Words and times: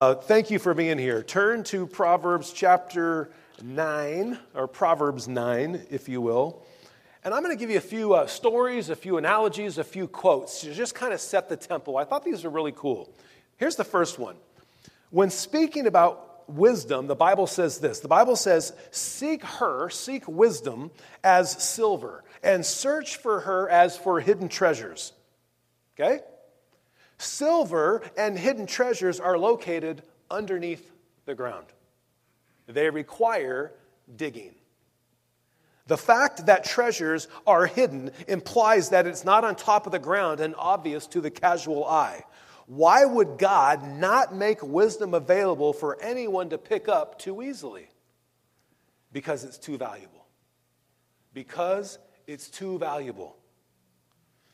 Uh, 0.00 0.14
thank 0.14 0.48
you 0.48 0.60
for 0.60 0.74
being 0.74 0.96
here. 0.96 1.24
Turn 1.24 1.64
to 1.64 1.84
Proverbs 1.84 2.52
chapter 2.52 3.32
9, 3.64 4.38
or 4.54 4.68
Proverbs 4.68 5.26
9, 5.26 5.86
if 5.90 6.08
you 6.08 6.20
will. 6.20 6.64
And 7.24 7.34
I'm 7.34 7.42
going 7.42 7.52
to 7.52 7.58
give 7.58 7.68
you 7.68 7.78
a 7.78 7.80
few 7.80 8.14
uh, 8.14 8.28
stories, 8.28 8.90
a 8.90 8.94
few 8.94 9.16
analogies, 9.16 9.76
a 9.76 9.82
few 9.82 10.06
quotes 10.06 10.60
to 10.60 10.72
just 10.72 10.94
kind 10.94 11.12
of 11.12 11.20
set 11.20 11.48
the 11.48 11.56
tempo. 11.56 11.96
I 11.96 12.04
thought 12.04 12.24
these 12.24 12.44
were 12.44 12.50
really 12.50 12.70
cool. 12.70 13.12
Here's 13.56 13.74
the 13.74 13.82
first 13.82 14.20
one. 14.20 14.36
When 15.10 15.30
speaking 15.30 15.88
about 15.88 16.48
wisdom, 16.48 17.08
the 17.08 17.16
Bible 17.16 17.48
says 17.48 17.80
this 17.80 17.98
the 17.98 18.06
Bible 18.06 18.36
says, 18.36 18.72
Seek 18.92 19.42
her, 19.42 19.90
seek 19.90 20.28
wisdom 20.28 20.92
as 21.24 21.60
silver, 21.60 22.22
and 22.44 22.64
search 22.64 23.16
for 23.16 23.40
her 23.40 23.68
as 23.68 23.96
for 23.96 24.20
hidden 24.20 24.48
treasures. 24.48 25.12
Okay? 25.98 26.20
Silver 27.18 28.02
and 28.16 28.38
hidden 28.38 28.66
treasures 28.66 29.20
are 29.20 29.36
located 29.36 30.02
underneath 30.30 30.90
the 31.24 31.34
ground. 31.34 31.66
They 32.66 32.90
require 32.90 33.72
digging. 34.14 34.54
The 35.86 35.96
fact 35.96 36.46
that 36.46 36.64
treasures 36.64 37.28
are 37.46 37.66
hidden 37.66 38.10
implies 38.28 38.90
that 38.90 39.06
it's 39.06 39.24
not 39.24 39.42
on 39.42 39.56
top 39.56 39.86
of 39.86 39.92
the 39.92 39.98
ground 39.98 40.38
and 40.38 40.54
obvious 40.58 41.06
to 41.08 41.20
the 41.20 41.30
casual 41.30 41.84
eye. 41.86 42.24
Why 42.66 43.06
would 43.06 43.38
God 43.38 43.82
not 43.98 44.34
make 44.34 44.62
wisdom 44.62 45.14
available 45.14 45.72
for 45.72 46.00
anyone 46.02 46.50
to 46.50 46.58
pick 46.58 46.86
up 46.88 47.18
too 47.18 47.42
easily? 47.42 47.88
Because 49.10 49.44
it's 49.44 49.56
too 49.56 49.78
valuable. 49.78 50.26
Because 51.32 51.98
it's 52.26 52.50
too 52.50 52.78
valuable. 52.78 53.37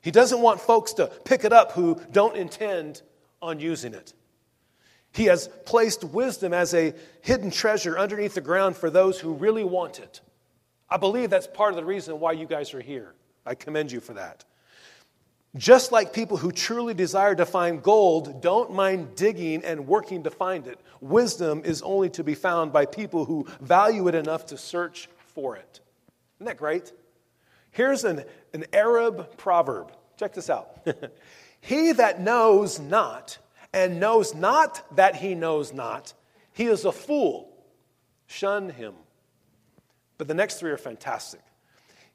He 0.04 0.10
doesn't 0.10 0.42
want 0.42 0.60
folks 0.60 0.92
to 0.94 1.06
pick 1.06 1.44
it 1.44 1.52
up 1.54 1.72
who 1.72 1.98
don't 2.12 2.36
intend 2.36 3.00
on 3.40 3.58
using 3.58 3.94
it. 3.94 4.12
He 5.12 5.24
has 5.24 5.48
placed 5.64 6.05
wisdom 6.05 6.52
as 6.52 6.74
a 6.74 6.92
hidden 7.22 7.50
treasure 7.50 7.98
underneath 7.98 8.34
the 8.34 8.42
ground 8.42 8.77
for 8.77 8.91
those 8.91 9.19
who 9.19 9.33
really 9.33 9.64
want 9.64 10.00
it. 10.00 10.20
I 10.91 10.98
believe 10.98 11.30
that's 11.30 11.46
part 11.46 11.70
of 11.70 11.77
the 11.77 11.86
reason 11.86 12.20
why 12.20 12.33
you 12.33 12.44
guys 12.44 12.74
are 12.74 12.83
here. 12.83 13.14
I 13.46 13.55
commend 13.55 13.92
you 13.92 14.00
for 14.00 14.12
that. 14.12 14.44
Just 15.56 15.91
like 15.91 16.12
people 16.12 16.36
who 16.36 16.52
truly 16.52 16.92
desire 16.92 17.34
to 17.36 17.46
find 17.46 17.83
gold 17.83 18.42
don't 18.42 18.74
mind 18.74 19.16
digging 19.16 19.64
and 19.64 19.86
working 19.86 20.24
to 20.24 20.30
find 20.30 20.66
it, 20.66 20.78
wisdom 21.00 21.62
is 21.64 21.80
only 21.80 22.11
to 22.11 22.22
be 22.22 22.34
found 22.34 22.74
by 22.74 22.84
people 22.84 23.24
who 23.24 23.46
value 23.62 24.06
it 24.08 24.14
enough 24.14 24.44
to 24.46 24.58
search 24.58 25.08
for 25.16 25.56
it. 25.56 25.80
Isn't 26.36 26.44
that 26.44 26.58
great? 26.58 26.92
Here's 27.75 28.05
an, 28.05 28.25
an 28.53 28.64
Arab 28.72 29.36
proverb. 29.36 29.92
Check 30.17 30.33
this 30.33 30.48
out. 30.48 30.86
he 31.61 31.91
that 31.91 32.20
knows 32.20 32.78
not, 32.78 33.36
and 33.72 33.98
knows 33.98 34.33
not 34.33 34.84
that 34.94 35.17
he 35.17 35.34
knows 35.34 35.72
not, 35.72 36.14
he 36.52 36.67
is 36.67 36.84
a 36.84 36.92
fool. 36.92 37.52
Shun 38.28 38.70
him. 38.70 38.95
But 40.19 40.28
the 40.28 40.34
next 40.34 40.61
three 40.61 40.70
are 40.70 40.77
fantastic. 40.77 41.41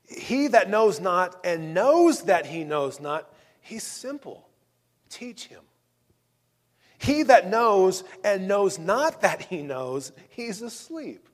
He 0.07 0.47
that 0.47 0.69
knows 0.69 1.01
not 1.01 1.45
and 1.45 1.73
knows 1.73 2.23
that 2.23 2.45
he 2.45 2.63
knows 2.63 3.01
not, 3.01 3.29
he's 3.59 3.83
simple. 3.83 4.47
Teach 5.09 5.47
him. 5.47 5.61
He 6.99 7.23
that 7.23 7.49
knows 7.49 8.05
and 8.23 8.47
knows 8.47 8.79
not 8.79 9.21
that 9.21 9.41
he 9.41 9.61
knows, 9.61 10.13
he's 10.29 10.61
asleep. 10.61 11.27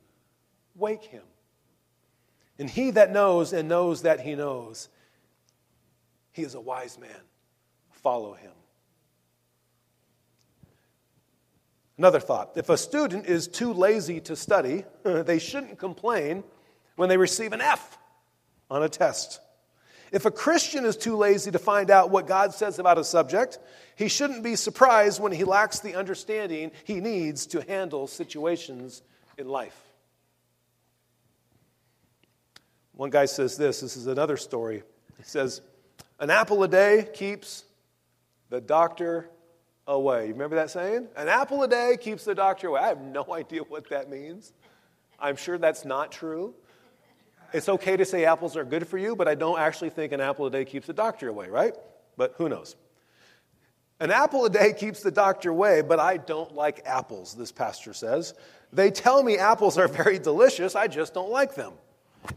Wake 0.75 1.03
him. 1.03 1.23
And 2.57 2.69
he 2.69 2.91
that 2.91 3.11
knows 3.11 3.53
and 3.53 3.67
knows 3.67 4.03
that 4.03 4.21
he 4.21 4.35
knows, 4.35 4.89
he 6.31 6.43
is 6.43 6.55
a 6.55 6.61
wise 6.61 6.97
man. 6.99 7.09
Follow 7.91 8.33
him. 8.33 8.51
Another 11.97 12.19
thought 12.19 12.51
if 12.55 12.69
a 12.69 12.77
student 12.77 13.25
is 13.25 13.47
too 13.47 13.73
lazy 13.73 14.19
to 14.21 14.35
study, 14.35 14.83
they 15.03 15.39
shouldn't 15.39 15.79
complain 15.79 16.43
when 16.95 17.09
they 17.09 17.17
receive 17.17 17.53
an 17.53 17.61
F 17.61 17.97
on 18.69 18.83
a 18.83 18.89
test. 18.89 19.39
If 20.11 20.25
a 20.25 20.31
Christian 20.31 20.85
is 20.85 20.95
too 20.95 21.17
lazy 21.17 21.51
to 21.51 21.59
find 21.59 21.89
out 21.89 22.09
what 22.09 22.27
God 22.27 22.53
says 22.53 22.79
about 22.79 22.97
a 22.97 23.03
subject, 23.03 23.59
he 23.95 24.07
shouldn't 24.07 24.43
be 24.43 24.55
surprised 24.55 25.19
when 25.19 25.31
he 25.31 25.43
lacks 25.43 25.79
the 25.79 25.95
understanding 25.95 26.71
he 26.83 27.01
needs 27.01 27.47
to 27.47 27.61
handle 27.61 28.07
situations 28.07 29.01
in 29.37 29.49
life. 29.49 29.84
One 32.95 33.09
guy 33.09 33.25
says 33.25 33.57
this 33.57 33.81
this 33.81 33.97
is 33.97 34.07
another 34.07 34.37
story. 34.37 34.83
He 35.17 35.23
says, 35.23 35.61
An 36.19 36.29
apple 36.29 36.63
a 36.63 36.67
day 36.67 37.07
keeps 37.13 37.65
the 38.49 38.61
doctor 38.61 39.29
away. 39.85 40.27
You 40.27 40.33
remember 40.33 40.55
that 40.55 40.69
saying? 40.69 41.07
An 41.15 41.27
apple 41.27 41.61
a 41.63 41.67
day 41.67 41.97
keeps 41.99 42.23
the 42.23 42.35
doctor 42.35 42.67
away. 42.67 42.81
I 42.81 42.87
have 42.87 43.01
no 43.01 43.25
idea 43.33 43.61
what 43.61 43.89
that 43.89 44.09
means. 44.09 44.53
I'm 45.19 45.35
sure 45.35 45.57
that's 45.57 45.85
not 45.85 46.11
true. 46.11 46.53
It's 47.53 47.69
okay 47.69 47.95
to 47.95 48.05
say 48.05 48.25
apples 48.25 48.57
are 48.57 48.65
good 48.65 48.87
for 48.87 48.97
you, 48.97 49.15
but 49.15 49.27
I 49.27 49.35
don't 49.35 49.59
actually 49.59 49.89
think 49.89 50.11
an 50.11 50.19
apple 50.19 50.45
a 50.45 50.51
day 50.51 50.65
keeps 50.65 50.87
the 50.87 50.93
doctor 50.93 51.29
away, 51.29 51.47
right? 51.47 51.73
But 52.17 52.33
who 52.37 52.49
knows? 52.49 52.75
An 53.99 54.11
apple 54.11 54.43
a 54.45 54.49
day 54.49 54.73
keeps 54.73 55.01
the 55.01 55.11
doctor 55.11 55.51
away, 55.51 55.81
but 55.81 55.99
I 55.99 56.17
don't 56.17 56.53
like 56.53 56.81
apples, 56.85 57.33
this 57.33 57.53
pastor 57.53 57.93
says. 57.93 58.33
They 58.73 58.91
tell 58.91 59.23
me 59.23 59.37
apples 59.37 59.77
are 59.77 59.87
very 60.03 60.19
delicious, 60.19 60.75
I 60.75 60.87
just 60.87 61.13
don't 61.13 61.29
like 61.29 61.55
them 61.55 61.73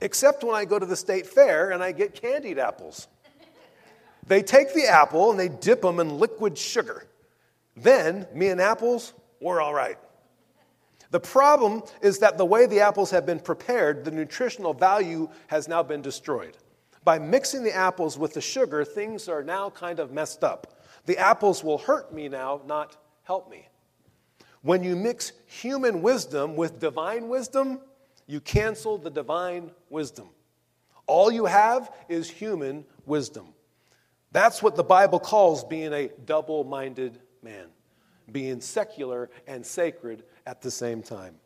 except 0.00 0.44
when 0.44 0.54
I 0.54 0.64
go 0.64 0.78
to 0.78 0.86
the 0.86 0.96
state 0.96 1.26
fair 1.26 1.70
and 1.70 1.82
I 1.82 1.92
get 1.92 2.14
candied 2.14 2.58
apples. 2.58 3.08
They 4.26 4.42
take 4.42 4.74
the 4.74 4.86
apple 4.86 5.30
and 5.30 5.40
they 5.40 5.48
dip 5.48 5.80
them 5.80 6.00
in 6.00 6.18
liquid 6.18 6.58
sugar. 6.58 7.06
Then, 7.76 8.26
me 8.34 8.48
and 8.48 8.60
apples, 8.60 9.14
we're 9.40 9.60
all 9.60 9.72
right. 9.72 9.98
The 11.10 11.20
problem 11.20 11.82
is 12.02 12.18
that 12.18 12.36
the 12.36 12.44
way 12.44 12.66
the 12.66 12.80
apples 12.80 13.10
have 13.10 13.24
been 13.24 13.40
prepared, 13.40 14.04
the 14.04 14.10
nutritional 14.10 14.74
value 14.74 15.30
has 15.46 15.66
now 15.66 15.82
been 15.82 16.02
destroyed. 16.02 16.56
By 17.04 17.18
mixing 17.18 17.62
the 17.62 17.74
apples 17.74 18.18
with 18.18 18.34
the 18.34 18.40
sugar, 18.42 18.84
things 18.84 19.28
are 19.28 19.42
now 19.42 19.70
kind 19.70 20.00
of 20.00 20.12
messed 20.12 20.44
up. 20.44 20.82
The 21.06 21.16
apples 21.16 21.64
will 21.64 21.78
hurt 21.78 22.12
me 22.12 22.28
now, 22.28 22.60
not 22.66 22.98
help 23.22 23.50
me. 23.50 23.66
When 24.60 24.82
you 24.82 24.96
mix 24.96 25.32
human 25.46 26.02
wisdom 26.02 26.56
with 26.56 26.80
divine 26.80 27.28
wisdom, 27.28 27.80
you 28.28 28.40
cancel 28.40 28.98
the 28.98 29.10
divine 29.10 29.72
wisdom. 29.90 30.28
All 31.08 31.32
you 31.32 31.46
have 31.46 31.90
is 32.08 32.30
human 32.30 32.84
wisdom. 33.06 33.48
That's 34.30 34.62
what 34.62 34.76
the 34.76 34.84
Bible 34.84 35.18
calls 35.18 35.64
being 35.64 35.94
a 35.94 36.08
double 36.26 36.62
minded 36.62 37.18
man, 37.42 37.68
being 38.30 38.60
secular 38.60 39.30
and 39.46 39.64
sacred 39.64 40.24
at 40.46 40.60
the 40.60 40.70
same 40.70 41.02
time. 41.02 41.36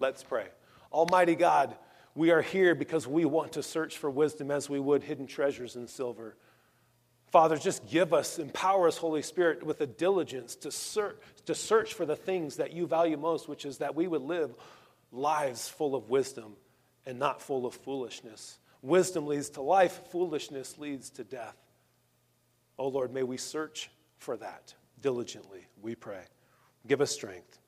Let's 0.00 0.24
pray. 0.24 0.46
Almighty 0.90 1.34
God, 1.34 1.76
we 2.14 2.30
are 2.30 2.40
here 2.40 2.74
because 2.74 3.06
we 3.06 3.26
want 3.26 3.52
to 3.52 3.62
search 3.62 3.98
for 3.98 4.10
wisdom 4.10 4.50
as 4.50 4.70
we 4.70 4.80
would 4.80 5.02
hidden 5.02 5.26
treasures 5.26 5.76
in 5.76 5.86
silver. 5.86 6.36
Father, 7.30 7.58
just 7.58 7.86
give 7.86 8.14
us, 8.14 8.38
empower 8.38 8.88
us, 8.88 8.96
Holy 8.96 9.20
Spirit, 9.20 9.62
with 9.62 9.82
a 9.82 9.86
diligence 9.86 10.54
to 10.56 10.70
search, 10.70 11.16
to 11.44 11.54
search 11.54 11.92
for 11.92 12.06
the 12.06 12.16
things 12.16 12.56
that 12.56 12.72
you 12.72 12.86
value 12.86 13.18
most, 13.18 13.46
which 13.48 13.66
is 13.66 13.78
that 13.78 13.94
we 13.94 14.06
would 14.06 14.22
live 14.22 14.54
lives 15.14 15.68
full 15.68 15.94
of 15.94 16.10
wisdom 16.10 16.56
and 17.06 17.18
not 17.18 17.40
full 17.40 17.66
of 17.66 17.74
foolishness. 17.74 18.58
Wisdom 18.82 19.26
leads 19.26 19.50
to 19.50 19.62
life, 19.62 20.00
foolishness 20.10 20.78
leads 20.78 21.10
to 21.10 21.24
death. 21.24 21.56
Oh 22.78 22.88
Lord, 22.88 23.12
may 23.12 23.22
we 23.22 23.36
search 23.36 23.90
for 24.18 24.36
that 24.36 24.74
diligently, 25.00 25.66
we 25.82 25.94
pray. 25.94 26.22
Give 26.86 27.00
us 27.00 27.10
strength. 27.10 27.58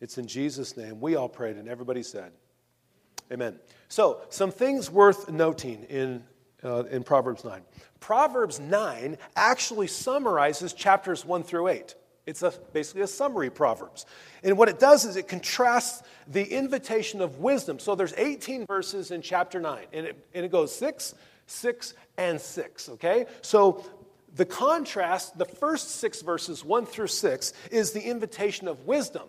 It's 0.00 0.18
in 0.18 0.26
Jesus' 0.26 0.76
name. 0.76 1.00
We 1.00 1.16
all 1.16 1.28
prayed, 1.28 1.56
and 1.56 1.68
everybody 1.68 2.02
said, 2.02 2.32
Amen. 3.32 3.58
So, 3.88 4.20
some 4.28 4.52
things 4.52 4.88
worth 4.88 5.28
noting 5.28 5.82
in, 5.84 6.22
uh, 6.62 6.84
in 6.84 7.02
Proverbs 7.02 7.44
9. 7.44 7.60
Proverbs 7.98 8.60
9 8.60 9.18
actually 9.34 9.88
summarizes 9.88 10.72
chapters 10.72 11.24
1 11.24 11.42
through 11.42 11.68
8. 11.68 11.94
It's 12.26 12.42
a, 12.42 12.52
basically 12.72 13.02
a 13.02 13.06
summary 13.06 13.50
Proverbs. 13.50 14.04
And 14.42 14.58
what 14.58 14.68
it 14.68 14.78
does 14.78 15.04
is 15.04 15.16
it 15.16 15.28
contrasts 15.28 16.02
the 16.26 16.44
invitation 16.44 17.20
of 17.20 17.38
wisdom. 17.38 17.78
So 17.78 17.94
there's 17.94 18.14
18 18.14 18.66
verses 18.66 19.12
in 19.12 19.22
chapter 19.22 19.60
9, 19.60 19.86
and 19.92 20.06
it, 20.06 20.28
and 20.34 20.44
it 20.44 20.50
goes 20.50 20.74
6, 20.74 21.14
6, 21.46 21.94
and 22.18 22.40
6, 22.40 22.88
okay? 22.90 23.26
So 23.42 23.84
the 24.34 24.44
contrast, 24.44 25.38
the 25.38 25.44
first 25.44 25.92
six 25.92 26.20
verses, 26.20 26.64
1 26.64 26.86
through 26.86 27.06
6, 27.06 27.52
is 27.70 27.92
the 27.92 28.02
invitation 28.02 28.68
of 28.68 28.86
wisdom. 28.86 29.28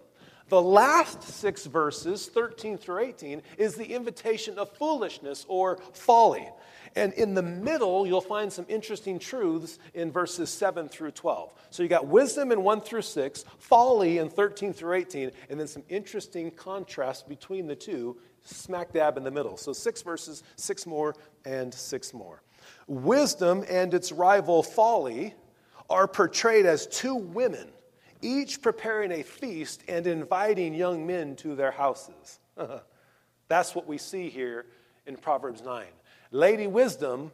The 0.50 0.62
last 0.62 1.24
six 1.24 1.66
verses, 1.66 2.28
13 2.28 2.78
through 2.78 3.00
18, 3.00 3.42
is 3.58 3.76
the 3.76 3.94
invitation 3.94 4.58
of 4.58 4.72
foolishness 4.78 5.46
or 5.50 5.78
folly. 5.92 6.48
And 6.96 7.12
in 7.14 7.34
the 7.34 7.44
middle, 7.44 8.08
you'll 8.08 8.22
find 8.22 8.52
some 8.52 8.66
interesting 8.70 9.20
truths 9.20 9.78
in 9.94 10.10
verses 10.10 10.50
7 10.50 10.88
through 10.88 11.12
12. 11.12 11.54
So 11.70 11.84
you 11.84 11.90
got 11.90 12.08
wisdom 12.08 12.54
in 12.54 12.64
1 12.64 12.82
through 12.82 13.02
6, 13.02 13.46
folly 13.60 14.20
in 14.20 14.30
13 14.30 14.72
through 14.72 14.94
18, 14.94 15.32
and 15.50 15.60
then 15.60 15.68
some 15.68 15.84
interesting 15.90 16.50
contrast 16.52 17.28
between 17.28 17.68
the 17.68 17.76
two, 17.76 18.18
smack 18.44 18.94
dab 18.94 19.18
in 19.18 19.24
the 19.24 19.32
middle. 19.32 19.58
So 19.58 19.74
six 19.74 20.02
verses, 20.02 20.44
six 20.56 20.86
more, 20.86 21.14
and 21.46 21.74
six 21.74 22.14
more. 22.14 22.42
Wisdom 22.88 23.66
and 23.70 23.94
its 23.94 24.14
rival 24.14 24.64
folly 24.64 25.36
are 25.90 26.08
portrayed 26.08 26.66
as 26.66 26.88
two 26.88 27.16
women 27.16 27.68
each 28.22 28.62
preparing 28.62 29.12
a 29.12 29.24
feast 29.24 29.84
and 29.88 30.08
inviting 30.08 30.74
young 30.74 31.06
men 31.06 31.36
to 31.38 31.56
their 31.56 31.72
houses. 31.72 32.40
That's 33.48 33.75
what 33.75 33.88
we 33.88 33.98
see 33.98 34.30
here 34.30 34.66
in 35.06 35.16
Proverbs 35.16 35.62
9. 35.64 35.86
Lady 36.31 36.68
Wisdom 36.68 37.31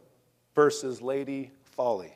versus 0.55 1.01
Lady 1.01 1.51
Folly. 1.63 2.13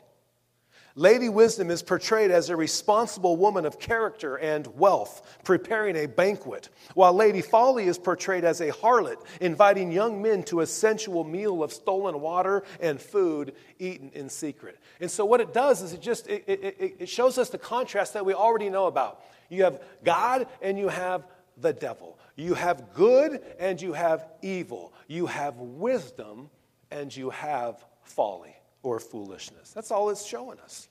Lady 0.97 1.29
Wisdom 1.29 1.69
is 1.69 1.83
portrayed 1.83 2.31
as 2.31 2.49
a 2.49 2.55
responsible 2.55 3.37
woman 3.37 3.67
of 3.67 3.79
character 3.79 4.35
and 4.35 4.65
wealth, 4.75 5.37
preparing 5.43 5.95
a 5.95 6.07
banquet, 6.07 6.69
while 6.95 7.13
Lady 7.13 7.43
Folly 7.43 7.85
is 7.85 7.99
portrayed 7.99 8.43
as 8.43 8.61
a 8.61 8.71
harlot, 8.71 9.23
inviting 9.39 9.91
young 9.91 10.23
men 10.23 10.41
to 10.41 10.61
a 10.61 10.65
sensual 10.65 11.23
meal 11.23 11.61
of 11.61 11.71
stolen 11.71 12.19
water 12.19 12.63
and 12.81 12.99
food 12.99 13.53
eaten 13.77 14.09
in 14.15 14.27
secret. 14.27 14.79
And 14.99 15.11
so, 15.11 15.23
what 15.23 15.39
it 15.39 15.53
does 15.53 15.83
is 15.83 15.93
it 15.93 16.01
just 16.01 16.25
it, 16.29 16.43
it, 16.47 16.95
it 16.97 17.09
shows 17.09 17.37
us 17.37 17.49
the 17.49 17.59
contrast 17.59 18.15
that 18.15 18.25
we 18.25 18.33
already 18.33 18.71
know 18.71 18.87
about. 18.87 19.21
You 19.49 19.65
have 19.65 19.79
God 20.03 20.47
and 20.63 20.79
you 20.79 20.87
have 20.87 21.27
the 21.57 21.73
devil. 21.73 22.17
You 22.35 22.55
have 22.55 22.95
good 22.95 23.43
and 23.59 23.79
you 23.79 23.93
have 23.93 24.25
evil. 24.41 24.93
You 25.07 25.27
have 25.27 25.57
wisdom 25.57 26.49
and 26.89 27.15
you 27.15 27.29
have 27.29 27.85
folly 28.01 28.56
or 28.87 28.99
foolishness. 28.99 29.71
That's 29.71 29.91
all 29.91 30.09
it's 30.09 30.25
showing 30.25 30.59
us. 30.59 30.87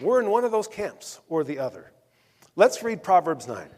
We're 0.00 0.20
in 0.20 0.28
one 0.28 0.44
of 0.44 0.50
those 0.50 0.66
camps 0.66 1.20
or 1.28 1.44
the 1.44 1.60
other. 1.60 1.92
Let's 2.56 2.82
read 2.82 3.02
Proverbs 3.04 3.46
9. 3.46 3.68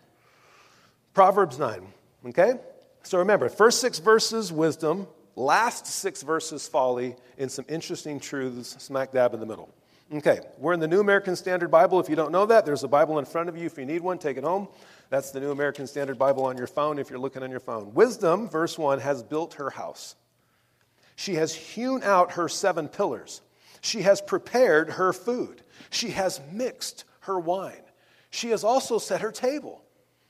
Proverbs 1.13 1.59
9, 1.59 1.87
okay? 2.29 2.55
So 3.03 3.19
remember, 3.19 3.51
first 3.51 3.81
six 3.81 3.99
verses, 3.99 4.51
wisdom, 4.51 5.07
last 5.37 5.87
six 5.87 6.23
verses, 6.23 6.67
folly, 6.67 7.17
and 7.39 7.53
some 7.53 7.67
interesting 7.69 8.19
truths 8.19 8.83
smack 8.83 9.13
dab 9.13 9.35
in 9.35 9.41
the 9.41 9.47
middle. 9.47 9.69
Okay, 10.13 10.41
we're 10.59 10.73
in 10.73 10.81
the 10.81 10.89
New 10.89 11.01
American 11.01 11.37
Standard 11.37 11.71
Bible. 11.71 12.01
If 12.01 12.09
you 12.09 12.17
don't 12.17 12.33
know 12.33 12.47
that, 12.47 12.65
there's 12.65 12.83
a 12.83 12.89
Bible 12.89 13.19
in 13.19 13.25
front 13.27 13.49
of 13.49 13.57
you. 13.57 13.67
If 13.67 13.77
you 13.77 13.85
need 13.85 14.01
one, 14.01 14.19
take 14.19 14.37
it 14.39 14.45
home. 14.45 14.69
That's 15.11 15.31
the 15.31 15.41
New 15.41 15.51
American 15.51 15.87
Standard 15.87 16.19
Bible 16.19 16.45
on 16.45 16.57
your 16.57 16.67
phone 16.67 16.99
if 16.99 17.11
you're 17.11 17.19
looking 17.19 17.43
on 17.43 17.51
your 17.51 17.61
phone. 17.61 17.93
Wisdom, 17.95 18.49
verse 18.49 18.79
1, 18.79 19.01
has 19.01 19.23
built 19.23 19.55
her 19.55 19.71
house. 19.71 20.17
She 21.17 21.35
has 21.35 21.55
hewn 21.55 22.03
out 22.03 22.33
her 22.33 22.49
seven 22.49 22.89
pillars. 22.89 23.41
She 23.81 24.03
has 24.03 24.21
prepared 24.21 24.91
her 24.91 25.13
food. 25.13 25.63
She 25.91 26.11
has 26.11 26.41
mixed 26.51 27.05
her 27.21 27.39
wine. 27.39 27.83
She 28.31 28.51
has 28.51 28.65
also 28.65 28.99
set 28.99 29.21
her 29.21 29.33
table. 29.33 29.83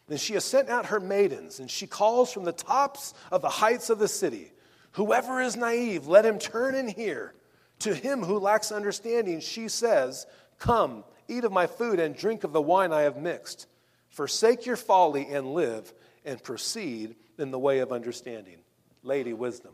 And 0.08 0.20
she 0.20 0.34
has 0.34 0.44
sent 0.44 0.68
out 0.68 0.86
her 0.86 1.00
maidens, 1.00 1.60
and 1.60 1.70
she 1.70 1.86
calls 1.86 2.30
from 2.30 2.44
the 2.44 2.52
tops 2.52 3.14
of 3.32 3.40
the 3.40 3.48
heights 3.48 3.88
of 3.88 3.98
the 3.98 4.08
city 4.08 4.52
Whoever 4.94 5.40
is 5.40 5.56
naive, 5.56 6.06
let 6.06 6.24
him 6.24 6.38
turn 6.38 6.76
and 6.76 6.88
hear. 6.88 7.34
To 7.80 7.92
him 7.92 8.22
who 8.22 8.38
lacks 8.38 8.70
understanding, 8.70 9.40
she 9.40 9.68
says, 9.68 10.24
Come, 10.60 11.02
eat 11.26 11.42
of 11.42 11.50
my 11.50 11.66
food 11.66 11.98
and 11.98 12.16
drink 12.16 12.44
of 12.44 12.52
the 12.52 12.62
wine 12.62 12.92
I 12.92 13.02
have 13.02 13.16
mixed. 13.16 13.66
Forsake 14.08 14.66
your 14.66 14.76
folly 14.76 15.26
and 15.26 15.52
live, 15.52 15.92
and 16.24 16.40
proceed 16.40 17.16
in 17.38 17.50
the 17.50 17.58
way 17.58 17.80
of 17.80 17.90
understanding. 17.90 18.58
Lady 19.02 19.32
Wisdom. 19.32 19.72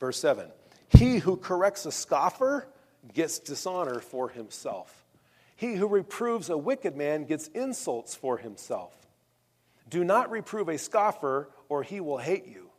Verse 0.00 0.18
7 0.18 0.50
He 0.88 1.18
who 1.18 1.36
corrects 1.36 1.86
a 1.86 1.92
scoffer 1.92 2.68
gets 3.12 3.38
dishonor 3.38 4.00
for 4.00 4.28
himself. 4.28 5.04
He 5.56 5.74
who 5.74 5.88
reproves 5.88 6.50
a 6.50 6.58
wicked 6.58 6.96
man 6.96 7.24
gets 7.24 7.48
insults 7.48 8.14
for 8.14 8.36
himself. 8.36 8.94
Do 9.88 10.04
not 10.04 10.30
reprove 10.30 10.68
a 10.68 10.78
scoffer, 10.78 11.48
or 11.68 11.82
he 11.82 12.00
will 12.00 12.18
hate 12.18 12.46
you. 12.46 12.70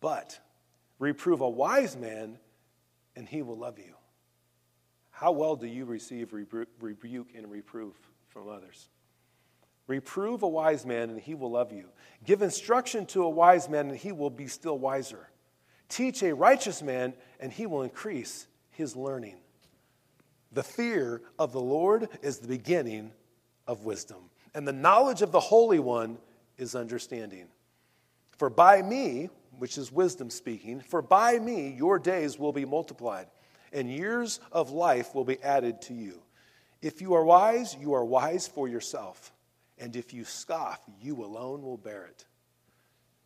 But 0.00 0.38
reprove 0.98 1.40
a 1.40 1.48
wise 1.48 1.96
man, 1.96 2.38
and 3.16 3.28
he 3.28 3.42
will 3.42 3.56
love 3.56 3.78
you. 3.78 3.94
How 5.10 5.30
well 5.30 5.56
do 5.56 5.66
you 5.66 5.84
receive 5.84 6.32
rebuke 6.32 7.28
and 7.34 7.50
reproof 7.50 7.94
from 8.28 8.48
others? 8.48 8.88
Reprove 9.86 10.42
a 10.42 10.48
wise 10.48 10.84
man, 10.84 11.10
and 11.10 11.20
he 11.20 11.34
will 11.34 11.52
love 11.52 11.72
you. 11.72 11.88
Give 12.24 12.42
instruction 12.42 13.06
to 13.06 13.22
a 13.22 13.30
wise 13.30 13.68
man, 13.68 13.90
and 13.90 13.96
he 13.96 14.12
will 14.12 14.30
be 14.30 14.48
still 14.48 14.78
wiser. 14.78 15.28
Teach 15.88 16.22
a 16.22 16.34
righteous 16.34 16.82
man, 16.82 17.14
and 17.40 17.52
he 17.52 17.66
will 17.66 17.82
increase 17.82 18.46
his 18.70 18.96
learning. 18.96 19.36
The 20.52 20.62
fear 20.62 21.22
of 21.38 21.52
the 21.52 21.60
Lord 21.60 22.08
is 22.22 22.38
the 22.38 22.48
beginning 22.48 23.12
of 23.66 23.84
wisdom, 23.84 24.30
and 24.54 24.66
the 24.66 24.72
knowledge 24.72 25.22
of 25.22 25.32
the 25.32 25.40
Holy 25.40 25.78
One 25.78 26.18
is 26.58 26.74
understanding. 26.74 27.46
For 28.36 28.50
by 28.50 28.82
me, 28.82 29.30
which 29.58 29.78
is 29.78 29.92
wisdom 29.92 30.30
speaking, 30.30 30.80
for 30.80 31.02
by 31.02 31.38
me 31.38 31.74
your 31.76 31.98
days 31.98 32.38
will 32.38 32.52
be 32.52 32.64
multiplied, 32.64 33.26
and 33.72 33.90
years 33.90 34.40
of 34.52 34.70
life 34.70 35.14
will 35.14 35.24
be 35.24 35.42
added 35.42 35.82
to 35.82 35.94
you. 35.94 36.22
If 36.82 37.00
you 37.00 37.14
are 37.14 37.24
wise, 37.24 37.76
you 37.80 37.94
are 37.94 38.04
wise 38.04 38.46
for 38.46 38.68
yourself, 38.68 39.32
and 39.78 39.96
if 39.96 40.12
you 40.12 40.24
scoff, 40.24 40.80
you 41.00 41.24
alone 41.24 41.62
will 41.62 41.78
bear 41.78 42.04
it. 42.06 42.24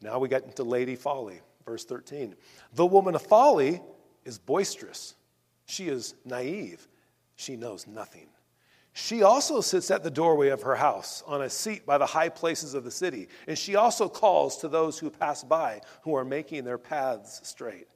Now 0.00 0.18
we 0.18 0.28
get 0.28 0.44
into 0.44 0.62
Lady 0.62 0.96
Folly, 0.96 1.40
verse 1.68 1.84
13. 1.84 2.34
The 2.74 2.86
woman 2.86 3.14
of 3.14 3.22
folly 3.22 3.80
is 4.24 4.38
boisterous 4.38 5.14
she 5.68 5.88
is 5.88 6.14
naive. 6.24 6.88
She 7.36 7.54
knows 7.54 7.86
nothing. 7.86 8.28
She 8.94 9.22
also 9.22 9.60
sits 9.60 9.90
at 9.90 10.02
the 10.02 10.10
doorway 10.10 10.48
of 10.48 10.62
her 10.62 10.74
house 10.74 11.22
on 11.26 11.42
a 11.42 11.50
seat 11.50 11.84
by 11.84 11.98
the 11.98 12.06
high 12.06 12.30
places 12.30 12.72
of 12.72 12.84
the 12.84 12.90
city. 12.90 13.28
And 13.46 13.56
she 13.56 13.76
also 13.76 14.08
calls 14.08 14.56
to 14.58 14.68
those 14.68 14.98
who 14.98 15.10
pass 15.10 15.44
by 15.44 15.82
who 16.02 16.14
are 16.16 16.24
making 16.24 16.64
their 16.64 16.78
paths 16.78 17.46
straight. 17.46 17.88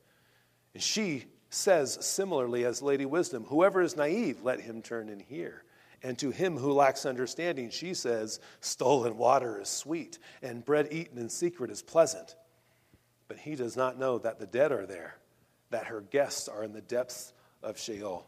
And 0.74 0.82
she 0.82 1.24
says, 1.48 1.96
similarly 2.02 2.66
as 2.66 2.82
Lady 2.82 3.06
Wisdom, 3.06 3.44
Whoever 3.44 3.80
is 3.80 3.96
naive, 3.96 4.42
let 4.42 4.60
him 4.60 4.82
turn 4.82 5.08
and 5.08 5.22
hear. 5.22 5.64
And 6.02 6.18
to 6.18 6.30
him 6.30 6.58
who 6.58 6.72
lacks 6.72 7.06
understanding, 7.06 7.70
she 7.70 7.94
says, 7.94 8.38
Stolen 8.60 9.16
water 9.16 9.60
is 9.62 9.68
sweet, 9.68 10.18
and 10.42 10.64
bread 10.64 10.88
eaten 10.90 11.16
in 11.16 11.30
secret 11.30 11.70
is 11.70 11.80
pleasant. 11.80 12.36
But 13.32 13.40
he 13.40 13.54
does 13.54 13.78
not 13.78 13.98
know 13.98 14.18
that 14.18 14.38
the 14.38 14.44
dead 14.44 14.72
are 14.72 14.84
there, 14.84 15.16
that 15.70 15.86
her 15.86 16.02
guests 16.02 16.48
are 16.48 16.62
in 16.62 16.74
the 16.74 16.82
depths 16.82 17.32
of 17.62 17.78
Sheol. 17.78 18.26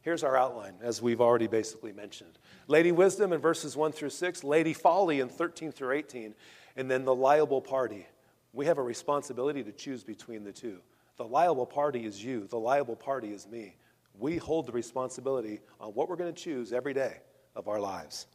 Here's 0.00 0.24
our 0.24 0.38
outline, 0.38 0.72
as 0.80 1.02
we've 1.02 1.20
already 1.20 1.46
basically 1.46 1.92
mentioned 1.92 2.38
Lady 2.66 2.90
Wisdom 2.90 3.34
in 3.34 3.42
verses 3.42 3.76
1 3.76 3.92
through 3.92 4.08
6, 4.08 4.44
Lady 4.44 4.72
Folly 4.72 5.20
in 5.20 5.28
13 5.28 5.70
through 5.70 5.92
18, 5.92 6.34
and 6.76 6.90
then 6.90 7.04
the 7.04 7.14
liable 7.14 7.60
party. 7.60 8.06
We 8.54 8.64
have 8.64 8.78
a 8.78 8.82
responsibility 8.82 9.62
to 9.64 9.70
choose 9.70 10.02
between 10.02 10.44
the 10.44 10.52
two. 10.52 10.78
The 11.18 11.26
liable 11.26 11.66
party 11.66 12.06
is 12.06 12.24
you, 12.24 12.46
the 12.46 12.58
liable 12.58 12.96
party 12.96 13.34
is 13.34 13.46
me. 13.46 13.76
We 14.18 14.38
hold 14.38 14.64
the 14.64 14.72
responsibility 14.72 15.60
on 15.78 15.90
what 15.90 16.08
we're 16.08 16.16
going 16.16 16.32
to 16.32 16.42
choose 16.42 16.72
every 16.72 16.94
day 16.94 17.18
of 17.54 17.68
our 17.68 17.80
lives. 17.80 18.26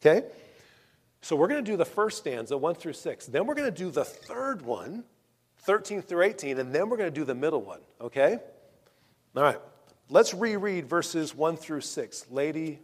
Okay? 0.00 0.26
So 1.20 1.36
we're 1.36 1.46
going 1.46 1.64
to 1.64 1.70
do 1.70 1.76
the 1.76 1.84
first 1.84 2.18
stanza, 2.18 2.58
1 2.58 2.74
through 2.74 2.94
6. 2.94 3.26
Then 3.26 3.46
we're 3.46 3.54
going 3.54 3.72
to 3.72 3.78
do 3.78 3.92
the 3.92 4.04
third 4.04 4.62
one, 4.62 5.04
13 5.62 6.02
through 6.02 6.22
18, 6.22 6.58
and 6.58 6.74
then 6.74 6.88
we're 6.88 6.96
going 6.96 7.12
to 7.12 7.20
do 7.20 7.24
the 7.24 7.34
middle 7.34 7.62
one. 7.62 7.80
Okay? 8.00 8.38
All 9.36 9.42
right. 9.42 9.60
Let's 10.08 10.34
reread 10.34 10.86
verses 10.86 11.34
1 11.34 11.56
through 11.56 11.80
6. 11.80 12.26
Lady 12.30 12.80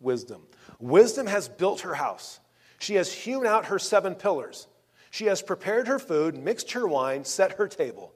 Wisdom. 0.00 0.42
Wisdom 0.80 1.26
has 1.26 1.48
built 1.48 1.82
her 1.82 1.94
house. 1.94 2.40
She 2.78 2.94
has 2.94 3.12
hewn 3.12 3.46
out 3.46 3.66
her 3.66 3.78
seven 3.78 4.14
pillars. 4.14 4.66
She 5.10 5.26
has 5.26 5.42
prepared 5.42 5.86
her 5.86 5.98
food, 5.98 6.36
mixed 6.36 6.72
her 6.72 6.88
wine, 6.88 7.24
set 7.24 7.52
her 7.58 7.68
table. 7.68 8.12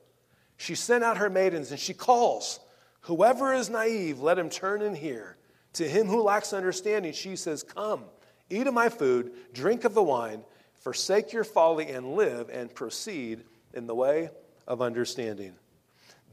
She 0.56 0.75
sent 0.75 1.04
out 1.04 1.18
her 1.18 1.30
maidens, 1.30 1.70
and 1.70 1.78
she 1.78 1.94
calls. 1.94 2.58
Whoever 3.02 3.54
is 3.54 3.70
naive, 3.70 4.20
let 4.20 4.38
him 4.38 4.50
turn 4.50 4.82
and 4.82 4.96
hear. 4.96 5.37
To 5.75 5.87
him 5.87 6.08
who 6.08 6.23
lacks 6.23 6.52
understanding, 6.52 7.12
she 7.12 7.37
says, 7.37 7.62
Come, 7.62 8.04
eat 8.50 8.66
of 8.66 8.75
my 8.75 8.88
food, 8.88 9.32
drink 9.52 9.85
of 9.85 9.94
the 9.94 10.02
wine, 10.02 10.42
forsake 10.75 11.32
your 11.32 11.44
folly, 11.44 11.88
and 11.90 12.14
live, 12.14 12.49
and 12.50 12.75
proceed 12.75 13.44
in 13.76 13.87
the 13.87 13.95
way 13.95 14.30
of 14.66 14.83
understanding. 14.83 15.54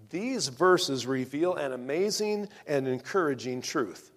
These 0.09 0.47
verses 0.47 1.05
reveal 1.05 1.55
an 1.55 1.73
amazing 1.73 2.50
and 2.67 2.88
encouraging 2.88 3.62
truth. 3.62 4.12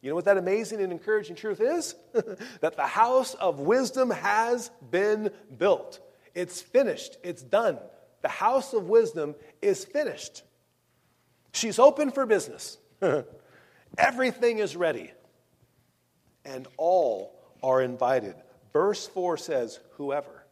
You 0.00 0.10
know 0.10 0.16
what 0.16 0.24
that 0.24 0.36
amazing 0.36 0.80
and 0.80 0.92
encouraging 0.92 1.36
truth 1.36 1.60
is? 1.60 1.94
that 2.60 2.76
the 2.76 2.86
house 2.86 3.34
of 3.34 3.60
wisdom 3.60 4.10
has 4.10 4.70
been 4.90 5.30
built. 5.58 6.00
It's 6.34 6.60
finished, 6.60 7.16
it's 7.22 7.42
done. 7.42 7.78
The 8.22 8.28
house 8.28 8.72
of 8.72 8.88
wisdom 8.88 9.34
is 9.60 9.84
finished. 9.84 10.42
She's 11.52 11.78
open 11.78 12.10
for 12.10 12.24
business. 12.26 12.78
Everything 13.98 14.58
is 14.58 14.76
ready. 14.76 15.12
And 16.44 16.66
all 16.76 17.38
are 17.62 17.82
invited. 17.82 18.34
Verse 18.72 19.06
4 19.06 19.36
says, 19.36 19.78
Whoever, 19.96 20.44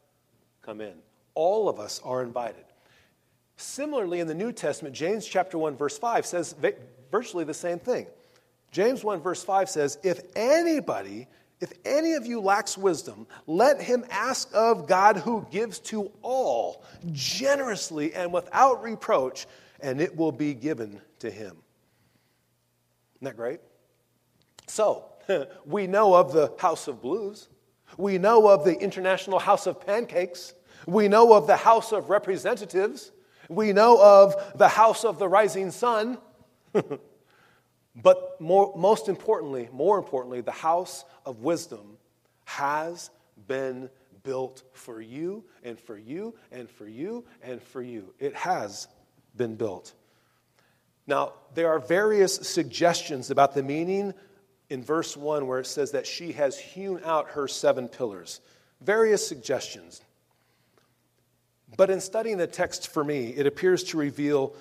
come 0.62 0.80
in. 0.80 0.94
All 1.34 1.68
of 1.68 1.78
us 1.78 2.00
are 2.04 2.22
invited. 2.22 2.64
Similarly, 3.56 4.20
in 4.20 4.26
the 4.26 4.34
New 4.34 4.52
Testament, 4.52 4.94
James 4.94 5.26
chapter 5.26 5.58
1, 5.58 5.76
verse 5.76 5.98
5 5.98 6.24
says 6.24 6.54
virtually 7.10 7.44
the 7.44 7.54
same 7.54 7.78
thing. 7.78 8.06
James 8.70 9.04
1, 9.04 9.20
verse 9.20 9.42
5 9.42 9.68
says, 9.68 9.98
If 10.02 10.20
anybody, 10.34 11.26
if 11.60 11.72
any 11.84 12.14
of 12.14 12.24
you 12.24 12.40
lacks 12.40 12.78
wisdom, 12.78 13.26
let 13.46 13.82
him 13.82 14.04
ask 14.10 14.48
of 14.54 14.86
God 14.86 15.18
who 15.18 15.46
gives 15.50 15.78
to 15.80 16.10
all 16.22 16.84
generously 17.12 18.14
and 18.14 18.32
without 18.32 18.82
reproach, 18.82 19.46
and 19.80 20.00
it 20.00 20.16
will 20.16 20.32
be 20.32 20.54
given 20.54 21.00
to 21.18 21.30
him. 21.30 21.56
Isn't 23.16 23.24
that 23.24 23.36
great? 23.36 23.60
So, 24.66 25.04
we 25.66 25.86
know 25.86 26.14
of 26.14 26.32
the 26.32 26.54
House 26.58 26.88
of 26.88 27.02
Blues. 27.02 27.48
We 27.98 28.18
know 28.18 28.48
of 28.48 28.64
the 28.64 28.78
International 28.78 29.38
House 29.38 29.66
of 29.66 29.84
Pancakes. 29.84 30.54
We 30.86 31.08
know 31.08 31.34
of 31.34 31.46
the 31.46 31.56
House 31.56 31.92
of 31.92 32.10
Representatives. 32.10 33.12
We 33.48 33.72
know 33.72 34.00
of 34.00 34.34
the 34.56 34.68
House 34.68 35.04
of 35.04 35.18
the 35.18 35.28
Rising 35.28 35.70
Sun. 35.70 36.18
but 37.96 38.40
more, 38.40 38.72
most 38.76 39.08
importantly, 39.08 39.68
more 39.72 39.98
importantly, 39.98 40.40
the 40.40 40.52
House 40.52 41.04
of 41.26 41.40
Wisdom 41.40 41.98
has 42.44 43.10
been 43.46 43.90
built 44.22 44.62
for 44.72 45.00
you 45.00 45.44
and 45.62 45.78
for 45.78 45.96
you 45.96 46.34
and 46.52 46.68
for 46.68 46.86
you 46.86 47.24
and 47.42 47.62
for 47.62 47.82
you. 47.82 48.12
It 48.18 48.34
has 48.34 48.88
been 49.36 49.56
built. 49.56 49.94
Now, 51.06 51.34
there 51.54 51.68
are 51.68 51.78
various 51.78 52.36
suggestions 52.36 53.30
about 53.30 53.54
the 53.54 53.62
meaning 53.62 54.14
in 54.68 54.82
verse 54.84 55.16
1 55.16 55.46
where 55.46 55.60
it 55.60 55.66
says 55.66 55.90
that 55.92 56.06
she 56.06 56.32
has 56.32 56.58
hewn 56.58 57.00
out 57.04 57.30
her 57.30 57.48
seven 57.48 57.88
pillars. 57.88 58.40
Various 58.80 59.26
suggestions. 59.26 60.00
But 61.76 61.90
in 61.90 62.00
studying 62.00 62.36
the 62.36 62.46
text 62.46 62.88
for 62.88 63.04
me, 63.04 63.28
it 63.28 63.46
appears 63.46 63.84
to 63.84 63.96
reveal 63.96 64.54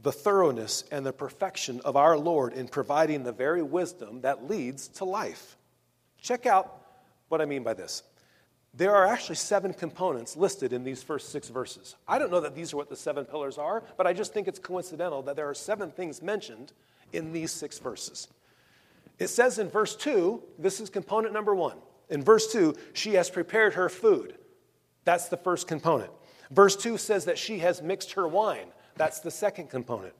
the 0.00 0.12
thoroughness 0.12 0.84
and 0.90 1.06
the 1.06 1.12
perfection 1.12 1.80
of 1.84 1.96
our 1.96 2.18
Lord 2.18 2.52
in 2.52 2.68
providing 2.68 3.22
the 3.22 3.32
very 3.32 3.62
wisdom 3.62 4.20
that 4.22 4.48
leads 4.48 4.88
to 4.88 5.04
life. 5.04 5.56
Check 6.20 6.46
out 6.46 6.82
what 7.28 7.40
I 7.40 7.44
mean 7.44 7.62
by 7.62 7.74
this. 7.74 8.02
There 8.74 8.94
are 8.94 9.06
actually 9.06 9.36
seven 9.36 9.74
components 9.74 10.36
listed 10.36 10.72
in 10.72 10.82
these 10.82 11.02
first 11.02 11.30
six 11.30 11.48
verses. 11.48 11.96
I 12.08 12.18
don't 12.18 12.30
know 12.30 12.40
that 12.40 12.54
these 12.54 12.72
are 12.72 12.78
what 12.78 12.88
the 12.88 12.96
seven 12.96 13.26
pillars 13.26 13.58
are, 13.58 13.84
but 13.96 14.06
I 14.06 14.12
just 14.12 14.32
think 14.32 14.48
it's 14.48 14.58
coincidental 14.58 15.22
that 15.22 15.36
there 15.36 15.48
are 15.48 15.54
seven 15.54 15.90
things 15.90 16.22
mentioned 16.22 16.72
in 17.12 17.32
these 17.32 17.52
six 17.52 17.78
verses. 17.78 18.28
It 19.18 19.28
says 19.28 19.58
in 19.58 19.68
verse 19.68 19.94
2, 19.94 20.42
this 20.58 20.80
is 20.80 20.88
component 20.88 21.34
number 21.34 21.54
one. 21.54 21.76
In 22.08 22.24
verse 22.24 22.50
2, 22.50 22.74
she 22.94 23.14
has 23.14 23.28
prepared 23.28 23.74
her 23.74 23.88
food. 23.88 24.38
That's 25.04 25.28
the 25.28 25.36
first 25.36 25.68
component. 25.68 26.10
Verse 26.52 26.76
2 26.76 26.98
says 26.98 27.24
that 27.24 27.38
she 27.38 27.58
has 27.60 27.80
mixed 27.80 28.12
her 28.12 28.28
wine. 28.28 28.66
That's 28.96 29.20
the 29.20 29.30
second 29.30 29.70
component. 29.70 30.12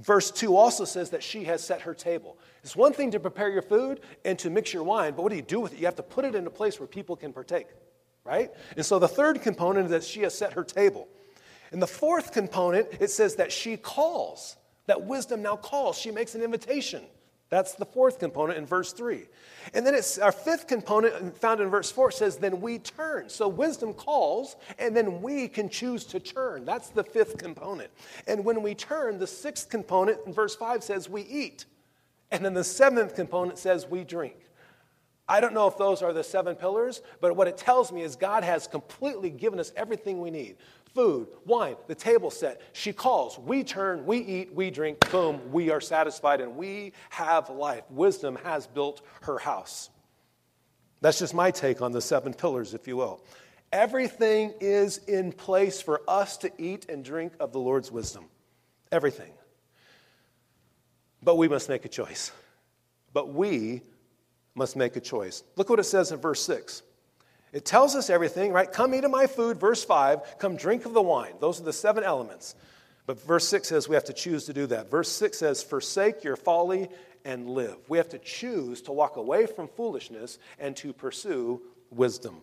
Verse 0.00 0.30
2 0.30 0.56
also 0.56 0.86
says 0.86 1.10
that 1.10 1.22
she 1.22 1.44
has 1.44 1.62
set 1.62 1.82
her 1.82 1.92
table. 1.92 2.38
It's 2.62 2.74
one 2.74 2.94
thing 2.94 3.10
to 3.10 3.20
prepare 3.20 3.50
your 3.50 3.60
food 3.60 4.00
and 4.24 4.38
to 4.38 4.48
mix 4.48 4.72
your 4.72 4.82
wine, 4.82 5.12
but 5.14 5.22
what 5.22 5.28
do 5.28 5.36
you 5.36 5.42
do 5.42 5.60
with 5.60 5.74
it? 5.74 5.78
You 5.78 5.84
have 5.84 5.96
to 5.96 6.02
put 6.02 6.24
it 6.24 6.34
in 6.34 6.46
a 6.46 6.50
place 6.50 6.80
where 6.80 6.86
people 6.86 7.14
can 7.14 7.34
partake, 7.34 7.66
right? 8.24 8.50
And 8.76 8.86
so 8.86 8.98
the 8.98 9.08
third 9.08 9.42
component 9.42 9.86
is 9.86 9.90
that 9.90 10.04
she 10.04 10.22
has 10.22 10.36
set 10.36 10.54
her 10.54 10.64
table. 10.64 11.06
And 11.70 11.82
the 11.82 11.86
fourth 11.86 12.32
component, 12.32 12.88
it 12.98 13.10
says 13.10 13.36
that 13.36 13.52
she 13.52 13.76
calls, 13.76 14.56
that 14.86 15.02
wisdom 15.02 15.42
now 15.42 15.56
calls. 15.56 15.98
She 15.98 16.10
makes 16.10 16.34
an 16.34 16.40
invitation. 16.42 17.02
That's 17.50 17.74
the 17.74 17.84
fourth 17.84 18.20
component 18.20 18.58
in 18.58 18.64
verse 18.64 18.92
3. 18.92 19.26
And 19.74 19.84
then 19.84 19.94
it's 19.94 20.18
our 20.18 20.30
fifth 20.30 20.68
component 20.68 21.36
found 21.36 21.60
in 21.60 21.68
verse 21.68 21.90
4 21.90 22.12
says, 22.12 22.36
then 22.36 22.60
we 22.60 22.78
turn. 22.78 23.28
So 23.28 23.48
wisdom 23.48 23.92
calls, 23.92 24.56
and 24.78 24.96
then 24.96 25.20
we 25.20 25.48
can 25.48 25.68
choose 25.68 26.04
to 26.06 26.20
turn. 26.20 26.64
That's 26.64 26.90
the 26.90 27.02
fifth 27.02 27.38
component. 27.38 27.90
And 28.28 28.44
when 28.44 28.62
we 28.62 28.76
turn, 28.76 29.18
the 29.18 29.26
sixth 29.26 29.68
component 29.68 30.20
in 30.26 30.32
verse 30.32 30.54
5 30.54 30.84
says 30.84 31.08
we 31.08 31.22
eat. 31.22 31.66
And 32.30 32.44
then 32.44 32.54
the 32.54 32.64
seventh 32.64 33.16
component 33.16 33.58
says 33.58 33.84
we 33.84 34.04
drink. 34.04 34.36
I 35.30 35.40
don't 35.40 35.54
know 35.54 35.68
if 35.68 35.78
those 35.78 36.02
are 36.02 36.12
the 36.12 36.24
seven 36.24 36.56
pillars, 36.56 37.02
but 37.20 37.36
what 37.36 37.46
it 37.46 37.56
tells 37.56 37.92
me 37.92 38.02
is 38.02 38.16
God 38.16 38.42
has 38.42 38.66
completely 38.66 39.30
given 39.30 39.60
us 39.60 39.72
everything 39.76 40.20
we 40.20 40.28
need 40.28 40.56
food, 40.92 41.28
wine, 41.46 41.76
the 41.86 41.94
table 41.94 42.32
set. 42.32 42.60
She 42.72 42.92
calls, 42.92 43.38
we 43.38 43.62
turn, 43.62 44.04
we 44.04 44.18
eat, 44.18 44.52
we 44.52 44.70
drink, 44.70 45.08
boom, 45.12 45.40
we 45.52 45.70
are 45.70 45.80
satisfied 45.80 46.40
and 46.40 46.56
we 46.56 46.94
have 47.10 47.48
life. 47.48 47.84
Wisdom 47.90 48.36
has 48.42 48.66
built 48.66 49.02
her 49.22 49.38
house. 49.38 49.90
That's 51.00 51.20
just 51.20 51.32
my 51.32 51.52
take 51.52 51.80
on 51.80 51.92
the 51.92 52.00
seven 52.00 52.34
pillars, 52.34 52.74
if 52.74 52.88
you 52.88 52.96
will. 52.96 53.24
Everything 53.72 54.52
is 54.60 54.98
in 55.06 55.30
place 55.30 55.80
for 55.80 56.02
us 56.08 56.38
to 56.38 56.50
eat 56.58 56.86
and 56.88 57.04
drink 57.04 57.34
of 57.38 57.52
the 57.52 57.60
Lord's 57.60 57.92
wisdom. 57.92 58.24
Everything. 58.90 59.30
But 61.22 61.36
we 61.36 61.46
must 61.46 61.68
make 61.68 61.84
a 61.84 61.88
choice. 61.88 62.32
But 63.12 63.32
we 63.32 63.82
must 64.54 64.76
make 64.76 64.96
a 64.96 65.00
choice. 65.00 65.42
Look 65.56 65.70
what 65.70 65.78
it 65.78 65.84
says 65.84 66.12
in 66.12 66.18
verse 66.18 66.42
6. 66.44 66.82
It 67.52 67.64
tells 67.64 67.96
us 67.96 68.10
everything, 68.10 68.52
right? 68.52 68.70
Come 68.70 68.94
eat 68.94 69.04
of 69.04 69.10
my 69.10 69.26
food, 69.26 69.58
verse 69.58 69.84
5. 69.84 70.38
Come 70.38 70.56
drink 70.56 70.86
of 70.86 70.92
the 70.92 71.02
wine. 71.02 71.34
Those 71.40 71.60
are 71.60 71.64
the 71.64 71.72
seven 71.72 72.04
elements. 72.04 72.54
But 73.06 73.20
verse 73.26 73.48
6 73.48 73.68
says 73.68 73.88
we 73.88 73.96
have 73.96 74.04
to 74.04 74.12
choose 74.12 74.44
to 74.46 74.52
do 74.52 74.66
that. 74.68 74.90
Verse 74.90 75.10
6 75.10 75.36
says, 75.36 75.62
Forsake 75.62 76.22
your 76.22 76.36
folly 76.36 76.88
and 77.24 77.50
live. 77.50 77.76
We 77.88 77.98
have 77.98 78.08
to 78.10 78.18
choose 78.18 78.82
to 78.82 78.92
walk 78.92 79.16
away 79.16 79.46
from 79.46 79.68
foolishness 79.68 80.38
and 80.58 80.76
to 80.76 80.92
pursue 80.92 81.60
wisdom. 81.90 82.36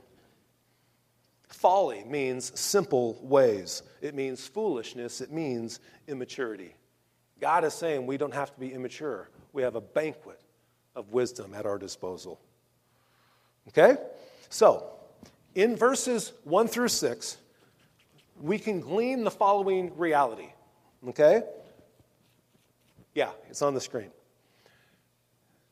Folly 1.47 2.03
means 2.03 2.57
simple 2.59 3.17
ways, 3.21 3.81
it 4.01 4.13
means 4.13 4.45
foolishness, 4.45 5.21
it 5.21 5.31
means 5.31 5.79
immaturity. 6.07 6.75
God 7.39 7.63
is 7.63 7.73
saying 7.73 8.05
we 8.05 8.17
don't 8.17 8.33
have 8.33 8.53
to 8.53 8.59
be 8.59 8.73
immature, 8.73 9.29
we 9.53 9.61
have 9.63 9.75
a 9.75 9.81
banquet 9.81 10.41
of 10.97 11.13
wisdom 11.13 11.53
at 11.53 11.65
our 11.65 11.77
disposal. 11.77 12.41
Okay? 13.69 13.95
So, 14.49 14.89
in 15.55 15.75
verses 15.75 16.33
1 16.43 16.67
through 16.67 16.87
6, 16.89 17.37
we 18.41 18.57
can 18.57 18.81
glean 18.81 19.23
the 19.23 19.31
following 19.31 19.95
reality. 19.97 20.49
Okay? 21.07 21.43
Yeah, 23.13 23.29
it's 23.49 23.61
on 23.61 23.73
the 23.73 23.81
screen. 23.81 24.09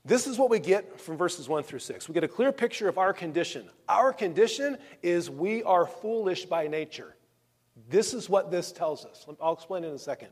This 0.06 0.28
is 0.28 0.38
what 0.38 0.52
we 0.52 0.60
get 0.60 1.02
from 1.02 1.18
verses 1.18 1.50
1 1.50 1.64
through 1.64 1.80
6. 1.80 2.08
We 2.08 2.14
get 2.14 2.24
a 2.24 2.28
clear 2.28 2.52
picture 2.52 2.88
of 2.88 3.00
our 3.00 3.12
condition. 3.12 3.68
Our 3.90 4.14
condition 4.14 4.78
is 5.02 5.32
we 5.32 5.64
are 5.64 5.88
foolish 5.88 6.46
by 6.46 6.68
nature. 6.68 7.16
This 7.90 8.14
is 8.14 8.30
what 8.30 8.52
this 8.52 8.72
tells 8.72 9.04
us. 9.06 9.26
I'll 9.42 9.54
explain 9.54 9.84
in 9.84 9.92
a 9.92 9.98
second. 9.98 10.30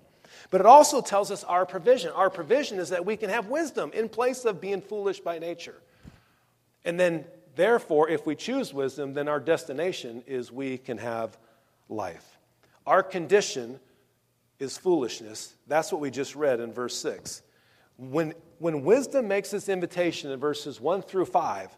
But 0.50 0.62
it 0.62 0.68
also 0.68 1.02
tells 1.02 1.32
us 1.32 1.44
our 1.44 1.66
provision. 1.66 2.12
Our 2.12 2.30
provision 2.30 2.80
is 2.80 2.90
that 2.90 3.06
we 3.06 3.18
can 3.18 3.30
have 3.30 3.48
wisdom 3.48 3.92
in 3.94 4.10
place 4.10 4.46
of 4.46 4.62
being 4.62 4.82
foolish 4.82 5.20
by 5.20 5.40
nature. 5.40 5.82
And 6.86 7.00
then 7.00 7.26
Therefore, 7.56 8.10
if 8.10 8.26
we 8.26 8.36
choose 8.36 8.74
wisdom, 8.74 9.14
then 9.14 9.28
our 9.28 9.40
destination 9.40 10.24
is 10.26 10.52
we 10.52 10.78
can 10.78 10.98
have 10.98 11.38
life. 11.88 12.38
Our 12.86 13.04
condition 13.04 13.80
is 14.60 14.78
foolishness. 14.78 15.54
That's 15.68 15.92
what 15.92 16.02
we 16.02 16.10
just 16.10 16.36
read 16.36 16.60
in 16.60 16.74
verse 16.74 16.98
6. 16.98 17.44
When, 17.98 18.34
when 18.58 18.84
wisdom 18.84 19.28
makes 19.28 19.52
this 19.52 19.70
invitation 19.70 20.32
in 20.32 20.40
verses 20.40 20.82
1 20.82 21.04
through 21.04 21.26
5, 21.26 21.78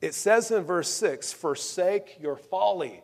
it 0.00 0.14
says 0.14 0.50
in 0.50 0.62
verse 0.62 0.88
6 0.90 1.32
Forsake 1.32 2.18
your 2.20 2.36
folly 2.36 3.02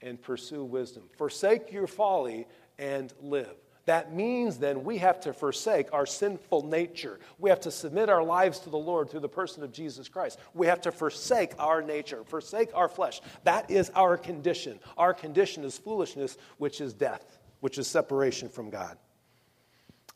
and 0.00 0.20
pursue 0.20 0.64
wisdom. 0.64 1.04
Forsake 1.16 1.70
your 1.70 1.86
folly 1.86 2.46
and 2.78 3.12
live. 3.20 3.54
That 3.86 4.14
means 4.14 4.58
then 4.58 4.82
we 4.82 4.98
have 4.98 5.20
to 5.20 5.32
forsake 5.32 5.92
our 5.92 6.06
sinful 6.06 6.66
nature. 6.66 7.20
We 7.38 7.50
have 7.50 7.60
to 7.60 7.70
submit 7.70 8.08
our 8.08 8.22
lives 8.22 8.58
to 8.60 8.70
the 8.70 8.78
Lord 8.78 9.10
through 9.10 9.20
the 9.20 9.28
person 9.28 9.62
of 9.62 9.72
Jesus 9.72 10.08
Christ. 10.08 10.38
We 10.54 10.66
have 10.68 10.80
to 10.82 10.92
forsake 10.92 11.52
our 11.58 11.82
nature, 11.82 12.24
forsake 12.24 12.70
our 12.74 12.88
flesh. 12.88 13.20
That 13.44 13.70
is 13.70 13.90
our 13.94 14.16
condition. 14.16 14.80
Our 14.96 15.12
condition 15.12 15.64
is 15.64 15.76
foolishness, 15.76 16.38
which 16.56 16.80
is 16.80 16.94
death, 16.94 17.38
which 17.60 17.76
is 17.76 17.86
separation 17.86 18.48
from 18.48 18.70
God. 18.70 18.96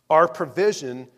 Our 0.08 0.28
provision 0.28 1.08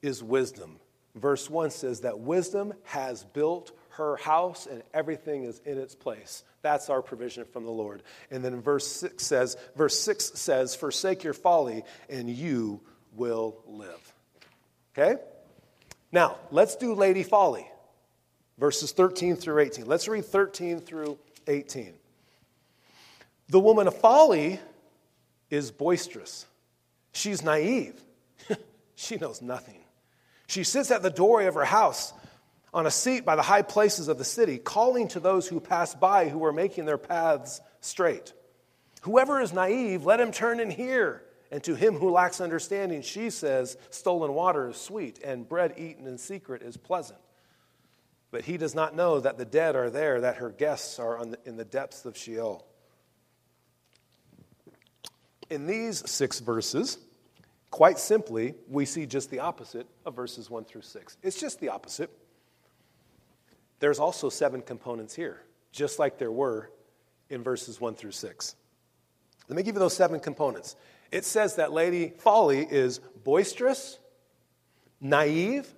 is 0.00 0.22
wisdom. 0.22 0.78
Verse 1.16 1.50
1 1.50 1.70
says 1.70 2.00
that 2.00 2.20
wisdom 2.20 2.74
has 2.84 3.24
built 3.24 3.72
her 3.96 4.16
house 4.16 4.66
and 4.66 4.82
everything 4.94 5.44
is 5.44 5.60
in 5.64 5.78
its 5.78 5.94
place. 5.94 6.44
That's 6.62 6.90
our 6.90 7.02
provision 7.02 7.44
from 7.44 7.64
the 7.64 7.70
Lord. 7.70 8.02
And 8.30 8.44
then 8.44 8.60
verse 8.60 8.86
6 8.86 9.24
says, 9.24 9.56
verse 9.76 9.98
6 10.00 10.32
says, 10.34 10.74
forsake 10.74 11.24
your 11.24 11.32
folly 11.32 11.84
and 12.08 12.28
you 12.28 12.80
will 13.14 13.56
live. 13.66 14.14
Okay? 14.96 15.20
Now, 16.12 16.36
let's 16.50 16.76
do 16.76 16.94
Lady 16.94 17.22
Folly. 17.22 17.66
Verses 18.58 18.92
13 18.92 19.36
through 19.36 19.60
18. 19.60 19.86
Let's 19.86 20.08
read 20.08 20.24
13 20.24 20.80
through 20.80 21.18
18. 21.46 21.92
The 23.48 23.60
woman 23.60 23.86
of 23.86 23.96
folly 23.96 24.58
is 25.50 25.70
boisterous. 25.70 26.46
She's 27.12 27.42
naive. 27.42 28.02
she 28.94 29.16
knows 29.16 29.42
nothing. 29.42 29.78
She 30.46 30.64
sits 30.64 30.90
at 30.90 31.02
the 31.02 31.10
doorway 31.10 31.46
of 31.46 31.54
her 31.54 31.64
house 31.64 32.12
on 32.76 32.84
a 32.84 32.90
seat 32.90 33.24
by 33.24 33.36
the 33.36 33.42
high 33.42 33.62
places 33.62 34.06
of 34.08 34.18
the 34.18 34.24
city, 34.24 34.58
calling 34.58 35.08
to 35.08 35.18
those 35.18 35.48
who 35.48 35.60
pass 35.60 35.94
by 35.94 36.28
who 36.28 36.44
are 36.44 36.52
making 36.52 36.84
their 36.84 36.98
paths 36.98 37.62
straight. 37.80 38.34
Whoever 39.00 39.40
is 39.40 39.54
naive, 39.54 40.04
let 40.04 40.20
him 40.20 40.30
turn 40.30 40.60
and 40.60 40.70
hear. 40.70 41.22
And 41.50 41.64
to 41.64 41.74
him 41.74 41.94
who 41.94 42.10
lacks 42.10 42.38
understanding, 42.38 43.00
she 43.00 43.30
says, 43.30 43.78
Stolen 43.88 44.34
water 44.34 44.68
is 44.68 44.76
sweet, 44.76 45.20
and 45.24 45.48
bread 45.48 45.72
eaten 45.78 46.06
in 46.06 46.18
secret 46.18 46.60
is 46.60 46.76
pleasant. 46.76 47.18
But 48.30 48.44
he 48.44 48.58
does 48.58 48.74
not 48.74 48.94
know 48.94 49.20
that 49.20 49.38
the 49.38 49.46
dead 49.46 49.74
are 49.74 49.88
there, 49.88 50.20
that 50.20 50.36
her 50.36 50.50
guests 50.50 50.98
are 50.98 51.24
the, 51.24 51.38
in 51.46 51.56
the 51.56 51.64
depths 51.64 52.04
of 52.04 52.14
Sheol. 52.14 52.66
In 55.48 55.66
these 55.66 56.08
six 56.10 56.40
verses, 56.40 56.98
Quite 57.70 57.98
simply, 57.98 58.54
we 58.68 58.86
see 58.86 59.04
just 59.04 59.30
the 59.30 59.40
opposite 59.40 59.86
of 60.06 60.14
verses 60.14 60.48
1 60.48 60.64
through 60.64 60.82
6. 60.82 61.16
It's 61.22 61.38
just 61.38 61.60
the 61.60 61.68
opposite. 61.68 62.10
There's 63.78 63.98
also 63.98 64.28
seven 64.28 64.62
components 64.62 65.14
here, 65.14 65.42
just 65.72 65.98
like 65.98 66.18
there 66.18 66.32
were 66.32 66.70
in 67.28 67.42
verses 67.42 67.80
1 67.80 67.94
through 67.94 68.12
6. 68.12 68.56
Let 69.48 69.56
me 69.56 69.62
give 69.62 69.74
you 69.74 69.80
those 69.80 69.96
seven 69.96 70.20
components. 70.20 70.76
It 71.12 71.24
says 71.24 71.56
that 71.56 71.72
Lady 71.72 72.12
Folly 72.18 72.66
is 72.68 72.98
boisterous, 73.22 73.98
naive, 75.00 75.72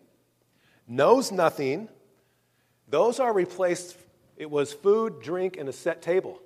knows 0.87 1.31
nothing. 1.31 1.89
Those 2.89 3.21
are 3.21 3.33
replaced, 3.33 3.97
it 4.37 4.51
was 4.51 4.73
food, 4.73 5.21
drink, 5.21 5.57
and 5.59 5.69
a 5.69 5.73
set 5.73 6.01
table. 6.01 6.41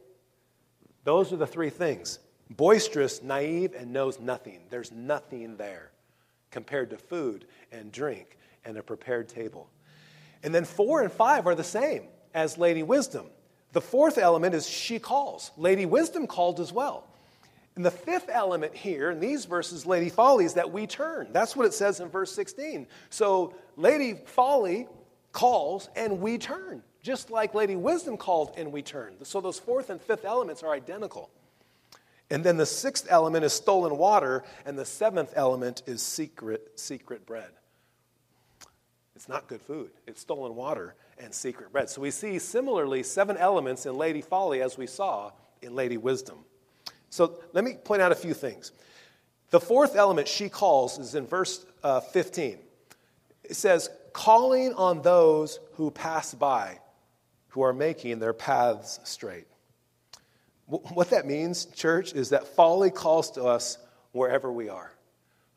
Those 1.04 1.32
are 1.32 1.36
the 1.36 1.46
three 1.46 1.70
things 1.70 2.18
boisterous, 2.50 3.22
naive, 3.22 3.74
and 3.78 3.92
knows 3.92 4.18
nothing. 4.20 4.60
There's 4.68 4.92
nothing 4.92 5.56
there 5.56 5.90
compared 6.50 6.90
to 6.90 6.98
food 6.98 7.46
and 7.70 7.90
drink 7.90 8.36
and 8.64 8.76
a 8.76 8.82
prepared 8.82 9.28
table. 9.28 9.70
And 10.42 10.54
then 10.54 10.64
four 10.64 11.02
and 11.02 11.12
five 11.12 11.46
are 11.46 11.54
the 11.54 11.64
same 11.64 12.04
as 12.34 12.58
Lady 12.58 12.82
Wisdom. 12.82 13.26
The 13.72 13.80
fourth 13.80 14.18
element 14.18 14.54
is 14.54 14.68
she 14.68 14.98
calls. 14.98 15.50
Lady 15.56 15.86
Wisdom 15.86 16.26
called 16.26 16.60
as 16.60 16.72
well. 16.72 17.06
And 17.74 17.84
the 17.84 17.90
fifth 17.90 18.28
element 18.30 18.74
here 18.74 19.10
in 19.10 19.18
these 19.18 19.46
verses, 19.46 19.86
Lady 19.86 20.10
Folly, 20.10 20.44
is 20.44 20.54
that 20.54 20.70
we 20.70 20.86
turn. 20.86 21.28
That's 21.32 21.56
what 21.56 21.66
it 21.66 21.72
says 21.72 22.00
in 22.00 22.08
verse 22.08 22.30
16. 22.32 22.86
So 23.08 23.54
Lady 23.76 24.14
Folly 24.26 24.88
calls 25.32 25.88
and 25.96 26.20
we 26.20 26.36
turn, 26.36 26.82
just 27.02 27.30
like 27.30 27.54
Lady 27.54 27.76
Wisdom 27.76 28.18
called 28.18 28.52
and 28.58 28.70
we 28.70 28.82
turn. 28.82 29.14
So 29.24 29.40
those 29.40 29.58
fourth 29.58 29.88
and 29.88 30.00
fifth 30.00 30.26
elements 30.26 30.62
are 30.62 30.72
identical. 30.72 31.30
And 32.30 32.44
then 32.44 32.58
the 32.58 32.66
sixth 32.66 33.06
element 33.10 33.44
is 33.44 33.52
stolen 33.52 33.98
water, 33.98 34.42
and 34.64 34.78
the 34.78 34.86
seventh 34.86 35.34
element 35.36 35.82
is 35.86 36.00
secret, 36.00 36.80
secret 36.80 37.26
bread. 37.26 37.50
It's 39.14 39.28
not 39.28 39.46
good 39.46 39.60
food. 39.60 39.90
It's 40.06 40.20
stolen 40.20 40.54
water 40.56 40.94
and 41.18 41.32
secret 41.32 41.72
bread. 41.72 41.88
So 41.88 42.00
we 42.00 42.10
see 42.10 42.38
similarly 42.38 43.02
seven 43.02 43.36
elements 43.36 43.86
in 43.86 43.96
Lady 43.96 44.22
Folly 44.22 44.62
as 44.62 44.78
we 44.78 44.86
saw 44.86 45.32
in 45.60 45.74
Lady 45.74 45.96
Wisdom. 45.96 46.38
So 47.10 47.40
let 47.52 47.62
me 47.62 47.74
point 47.74 48.02
out 48.02 48.10
a 48.10 48.16
few 48.16 48.34
things. 48.34 48.72
The 49.50 49.60
fourth 49.60 49.96
element 49.96 50.28
she 50.28 50.48
calls 50.48 50.98
is 50.98 51.14
in 51.14 51.26
verse 51.26 51.64
uh, 51.82 52.00
15. 52.00 52.58
It 53.44 53.54
says, 53.54 53.90
calling 54.12 54.72
on 54.74 55.02
those 55.02 55.60
who 55.74 55.90
pass 55.90 56.32
by, 56.32 56.78
who 57.48 57.62
are 57.62 57.74
making 57.74 58.18
their 58.18 58.32
paths 58.32 58.98
straight. 59.04 59.46
What 60.66 61.10
that 61.10 61.26
means, 61.26 61.66
church, 61.66 62.14
is 62.14 62.30
that 62.30 62.46
folly 62.46 62.90
calls 62.90 63.32
to 63.32 63.44
us 63.44 63.76
wherever 64.12 64.50
we 64.50 64.70
are. 64.70 64.92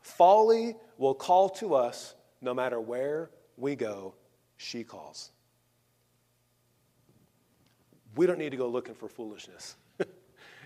Folly 0.01 0.75
will 0.97 1.13
call 1.13 1.50
to 1.50 1.74
us 1.74 2.15
no 2.41 2.53
matter 2.53 2.81
where 2.81 3.29
we 3.57 3.75
go, 3.75 4.13
she 4.57 4.83
calls. 4.83 5.31
We 8.15 8.25
don't 8.25 8.39
need 8.39 8.51
to 8.51 8.57
go 8.57 8.67
looking 8.67 8.95
for 8.95 9.09
foolishness 9.09 9.75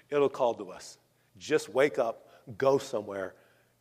it'll 0.09 0.29
call 0.29 0.53
to 0.55 0.71
us. 0.71 0.97
Just 1.37 1.69
wake 1.69 1.99
up, 1.99 2.29
go 2.57 2.77
somewhere, 2.77 3.33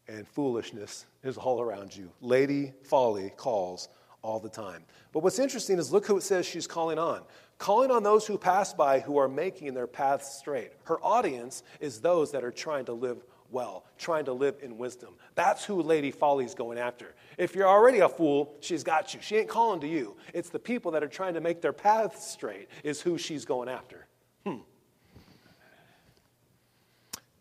and 0.07 0.27
foolishness 0.27 1.07
is 1.23 1.37
all 1.37 1.61
around 1.61 1.97
you. 1.97 2.11
Lady 2.21 2.73
Folly 2.85 3.31
calls 3.37 3.89
all 4.23 4.41
the 4.41 4.49
time. 4.49 4.85
But 5.13 5.23
what's 5.23 5.39
interesting 5.39 5.79
is 5.79 5.93
look 5.93 6.07
who 6.07 6.17
it 6.17 6.23
says 6.23 6.47
she's 6.47 6.67
calling 6.67 6.99
on. 6.99 7.23
Calling 7.59 7.91
on 7.91 8.03
those 8.03 8.27
who 8.27 8.39
pass 8.39 8.73
by 8.73 9.01
who 9.01 9.19
are 9.19 9.29
making 9.29 9.75
their 9.75 9.87
paths 9.87 10.39
straight. 10.39 10.73
Her 10.85 10.99
audience 11.03 11.63
is 11.81 12.01
those 12.01 12.33
that 12.33 12.45
are 12.45 12.53
trying 12.53 12.85
to 12.87 12.93
live 12.93 13.25
well, 13.51 13.85
trying 13.97 14.27
to 14.27 14.33
live 14.33 14.57
in 14.63 14.77
wisdom. 14.77 15.15
That's 15.35 15.65
who 15.65 15.81
Lady 15.81 16.11
Folly's 16.11 16.55
going 16.55 16.79
after. 16.79 17.15
If 17.39 17.55
you're 17.55 17.69
already 17.69 18.01
a 18.01 18.09
fool, 18.09 18.55
she's 18.61 18.83
got 18.83 19.15
you. 19.15 19.21
She 19.23 19.37
ain't 19.37 19.49
calling 19.49 19.81
to 19.81 19.89
you. 19.89 20.17
It's 20.35 20.51
the 20.51 20.59
people 20.59 20.93
that 20.93 21.03
are 21.03 21.09
trying 21.09 21.35
to 21.35 21.41
make 21.41 21.63
their 21.63 21.73
paths 21.73 22.31
straight 22.31 22.69
is 22.85 23.01
who 23.01 23.17
she's 23.17 23.45
going 23.45 23.69
after. 23.69 24.07
Hmm. 24.45 24.59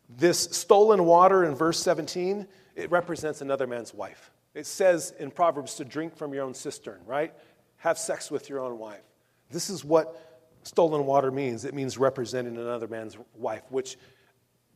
This 0.10 0.39
stolen 0.39 1.05
water 1.05 1.43
in 1.43 1.55
verse 1.55 1.79
17, 1.79 2.47
it 2.75 2.89
represents 2.89 3.41
another 3.41 3.67
man's 3.67 3.93
wife. 3.93 4.32
It 4.53 4.65
says 4.65 5.13
in 5.19 5.29
Proverbs 5.29 5.75
to 5.75 5.86
drink 5.86 6.15
from 6.15 6.34
your 6.34 6.43
own 6.43 6.53
cistern, 6.53 6.99
right? 7.05 7.34
Have 7.77 7.97
sex 7.97 8.32
with 8.32 8.49
your 8.49 8.60
own 8.60 8.79
wife. 8.79 9.03
This 9.51 9.69
is 9.69 9.84
what 9.84 10.39
stolen 10.63 11.05
water 11.05 11.32
means. 11.32 11.65
It 11.65 11.73
means 11.73 11.97
representing 11.97 12.58
another 12.58 12.88
man's 12.88 13.17
wife, 13.36 13.63
which 13.69 13.97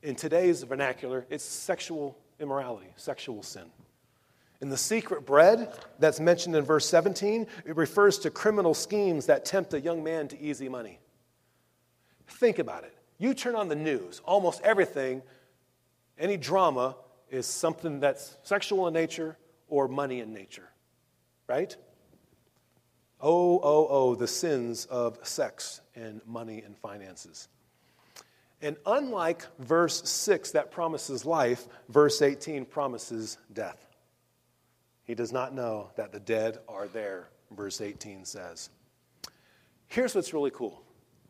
in 0.03 0.15
today's 0.15 0.63
vernacular, 0.63 1.25
it's 1.29 1.43
sexual 1.43 2.17
immorality, 2.39 2.87
sexual 2.95 3.43
sin. 3.43 3.65
In 4.61 4.69
the 4.69 4.77
secret 4.77 5.25
bread 5.25 5.73
that's 5.99 6.19
mentioned 6.19 6.55
in 6.55 6.63
verse 6.63 6.87
17, 6.87 7.47
it 7.65 7.75
refers 7.75 8.19
to 8.19 8.29
criminal 8.29 8.73
schemes 8.73 9.25
that 9.25 9.43
tempt 9.43 9.73
a 9.73 9.81
young 9.81 10.03
man 10.03 10.27
to 10.29 10.39
easy 10.39 10.69
money. 10.69 10.99
Think 12.27 12.59
about 12.59 12.83
it. 12.83 12.95
You 13.17 13.33
turn 13.33 13.55
on 13.55 13.69
the 13.69 13.75
news, 13.75 14.21
almost 14.25 14.61
everything, 14.61 15.21
any 16.17 16.37
drama 16.37 16.95
is 17.29 17.45
something 17.45 17.99
that's 17.99 18.37
sexual 18.43 18.87
in 18.87 18.93
nature 18.93 19.37
or 19.67 19.87
money 19.87 20.19
in 20.19 20.33
nature, 20.33 20.69
right? 21.47 21.75
Oh, 23.19 23.59
oh, 23.63 23.87
oh, 23.89 24.15
the 24.15 24.27
sins 24.27 24.85
of 24.85 25.19
sex 25.23 25.81
and 25.95 26.21
money 26.25 26.61
and 26.65 26.77
finances. 26.77 27.47
And 28.62 28.78
unlike 28.86 29.45
verse 29.60 30.08
6 30.08 30.52
that 30.52 30.71
promises 30.71 31.26
life, 31.26 31.67
verse 31.89 32.21
18 32.21 32.65
promises 32.65 33.38
death. 33.52 33.88
He 35.04 35.15
does 35.15 35.32
not 35.32 35.54
know 35.54 35.89
that 35.95 36.12
the 36.12 36.19
dead 36.19 36.60
are 36.67 36.88
there, 36.88 37.30
verse 37.56 37.82
18 37.82 38.24
says. 38.26 38.69
Here's 39.88 40.15
what's 40.15 40.34
really 40.34 40.52
cool 40.52 40.84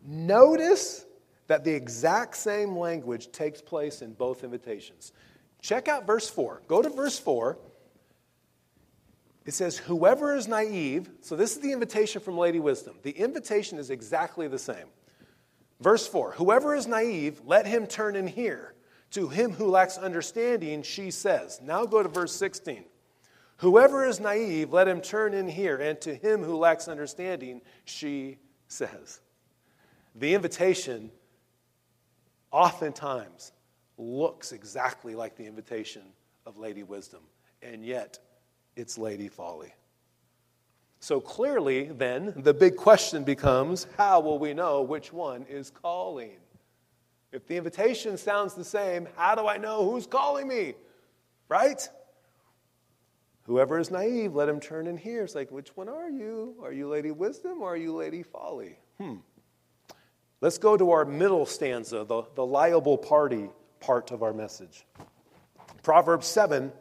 notice 0.04 1.06
that 1.48 1.64
the 1.64 1.74
exact 1.74 2.36
same 2.38 2.78
language 2.78 3.32
takes 3.32 3.62
place 3.62 4.02
in 4.02 4.14
both 4.14 4.44
invitations. 4.44 5.12
Check 5.62 5.88
out 5.88 6.08
verse 6.08 6.30
4. 6.30 6.64
Go 6.68 6.82
to 6.82 6.90
verse 6.90 7.20
4. 7.20 7.58
It 9.46 9.54
says, 9.54 9.78
Whoever 9.78 10.36
is 10.36 10.48
naive, 10.48 11.10
so 11.22 11.36
this 11.36 11.56
is 11.56 11.62
the 11.62 11.72
invitation 11.72 12.22
from 12.22 12.38
Lady 12.38 12.60
Wisdom. 12.60 12.96
The 13.04 13.12
invitation 13.12 13.78
is 13.78 13.90
exactly 13.90 14.48
the 14.48 14.60
same. 14.60 14.88
Verse 15.82 16.08
4 16.08 16.34
Whoever 16.34 16.76
is 16.76 16.88
naive, 16.88 17.42
let 17.46 17.66
him 17.66 17.88
turn 17.88 18.16
and 18.16 18.30
hear. 18.30 18.74
To 19.12 19.28
him 19.28 19.52
who 19.52 19.68
lacks 19.68 19.98
understanding, 19.98 20.84
she 20.84 21.12
says. 21.12 21.60
Now 21.62 21.86
go 21.86 22.02
to 22.02 22.08
verse 22.08 22.34
16. 22.34 22.86
Whoever 23.58 24.06
is 24.06 24.22
naive, 24.22 24.72
let 24.72 24.88
him 24.88 25.02
turn 25.02 25.34
and 25.34 25.50
hear. 25.50 25.76
And 25.78 26.00
to 26.02 26.16
him 26.16 26.44
who 26.44 26.56
lacks 26.56 26.88
understanding, 26.88 27.62
she 27.84 28.38
says. 28.70 29.20
The 30.16 30.34
invitation 30.34 31.12
oftentimes 32.52 33.52
looks 33.98 34.54
exactly 34.54 35.14
like 35.14 35.36
the 35.36 35.46
invitation 35.46 36.04
of 36.46 36.58
Lady 36.58 36.84
Wisdom, 36.84 37.22
and 37.62 37.86
yet 37.86 38.18
it's 38.76 38.98
Lady 38.98 39.28
Folly. 39.28 39.74
So 41.02 41.20
clearly, 41.20 41.86
then, 41.86 42.32
the 42.38 42.54
big 42.54 42.78
question 42.78 43.24
becomes 43.24 43.88
how 43.98 44.20
will 44.20 44.38
we 44.38 44.54
know 44.54 44.84
which 44.84 45.12
one 45.12 45.48
is 45.50 45.72
calling? 45.72 46.38
If 47.32 47.48
the 47.48 47.58
invitation 47.58 48.20
sounds 48.20 48.54
the 48.54 48.64
same, 48.64 49.08
how 49.18 49.34
do 49.34 49.48
I 49.48 49.58
know 49.58 49.90
who's 49.90 50.06
calling 50.06 50.48
me? 50.48 50.76
Right? 51.50 51.90
Whoever 53.48 53.80
is 53.80 53.90
naive, 53.90 54.36
let 54.36 54.48
him 54.48 54.60
turn 54.60 54.86
and 54.86 55.00
hear. 55.00 55.24
It's 55.24 55.34
like, 55.34 55.50
which 55.50 55.76
one 55.76 55.90
are 55.90 56.12
you? 56.12 56.54
Are 56.62 56.72
you 56.72 56.88
Lady 56.88 57.10
Wisdom 57.10 57.64
or 57.64 57.74
are 57.74 57.78
you 57.78 57.96
Lady 57.96 58.22
Folly? 58.22 58.78
Hmm. 59.00 59.16
Let's 60.40 60.60
go 60.60 60.78
to 60.78 60.92
our 60.92 61.04
middle 61.04 61.48
stanza, 61.48 62.06
the, 62.08 62.26
the 62.36 62.46
liable 62.46 63.00
party 63.00 63.50
part 63.80 64.12
of 64.12 64.22
our 64.22 64.34
message. 64.34 64.86
Proverbs 65.82 66.28
7, 66.28 66.72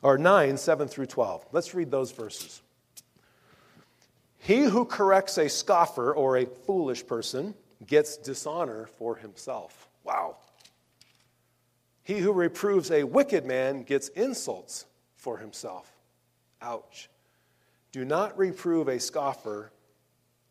or 0.00 0.16
9, 0.16 0.56
7 0.56 0.88
through 0.88 1.06
12. 1.06 1.46
Let's 1.52 1.74
read 1.74 1.90
those 1.90 2.10
verses. 2.10 2.62
He 4.44 4.64
who 4.64 4.84
corrects 4.84 5.38
a 5.38 5.48
scoffer 5.48 6.14
or 6.14 6.36
a 6.36 6.44
foolish 6.44 7.06
person 7.06 7.54
gets 7.86 8.18
dishonor 8.18 8.90
for 8.98 9.16
himself. 9.16 9.88
Wow. 10.04 10.36
He 12.02 12.18
who 12.18 12.30
reproves 12.30 12.90
a 12.90 13.04
wicked 13.04 13.46
man 13.46 13.84
gets 13.84 14.08
insults 14.08 14.84
for 15.16 15.38
himself. 15.38 15.90
Ouch. 16.60 17.08
Do 17.90 18.04
not 18.04 18.36
reprove 18.36 18.88
a 18.88 19.00
scoffer, 19.00 19.72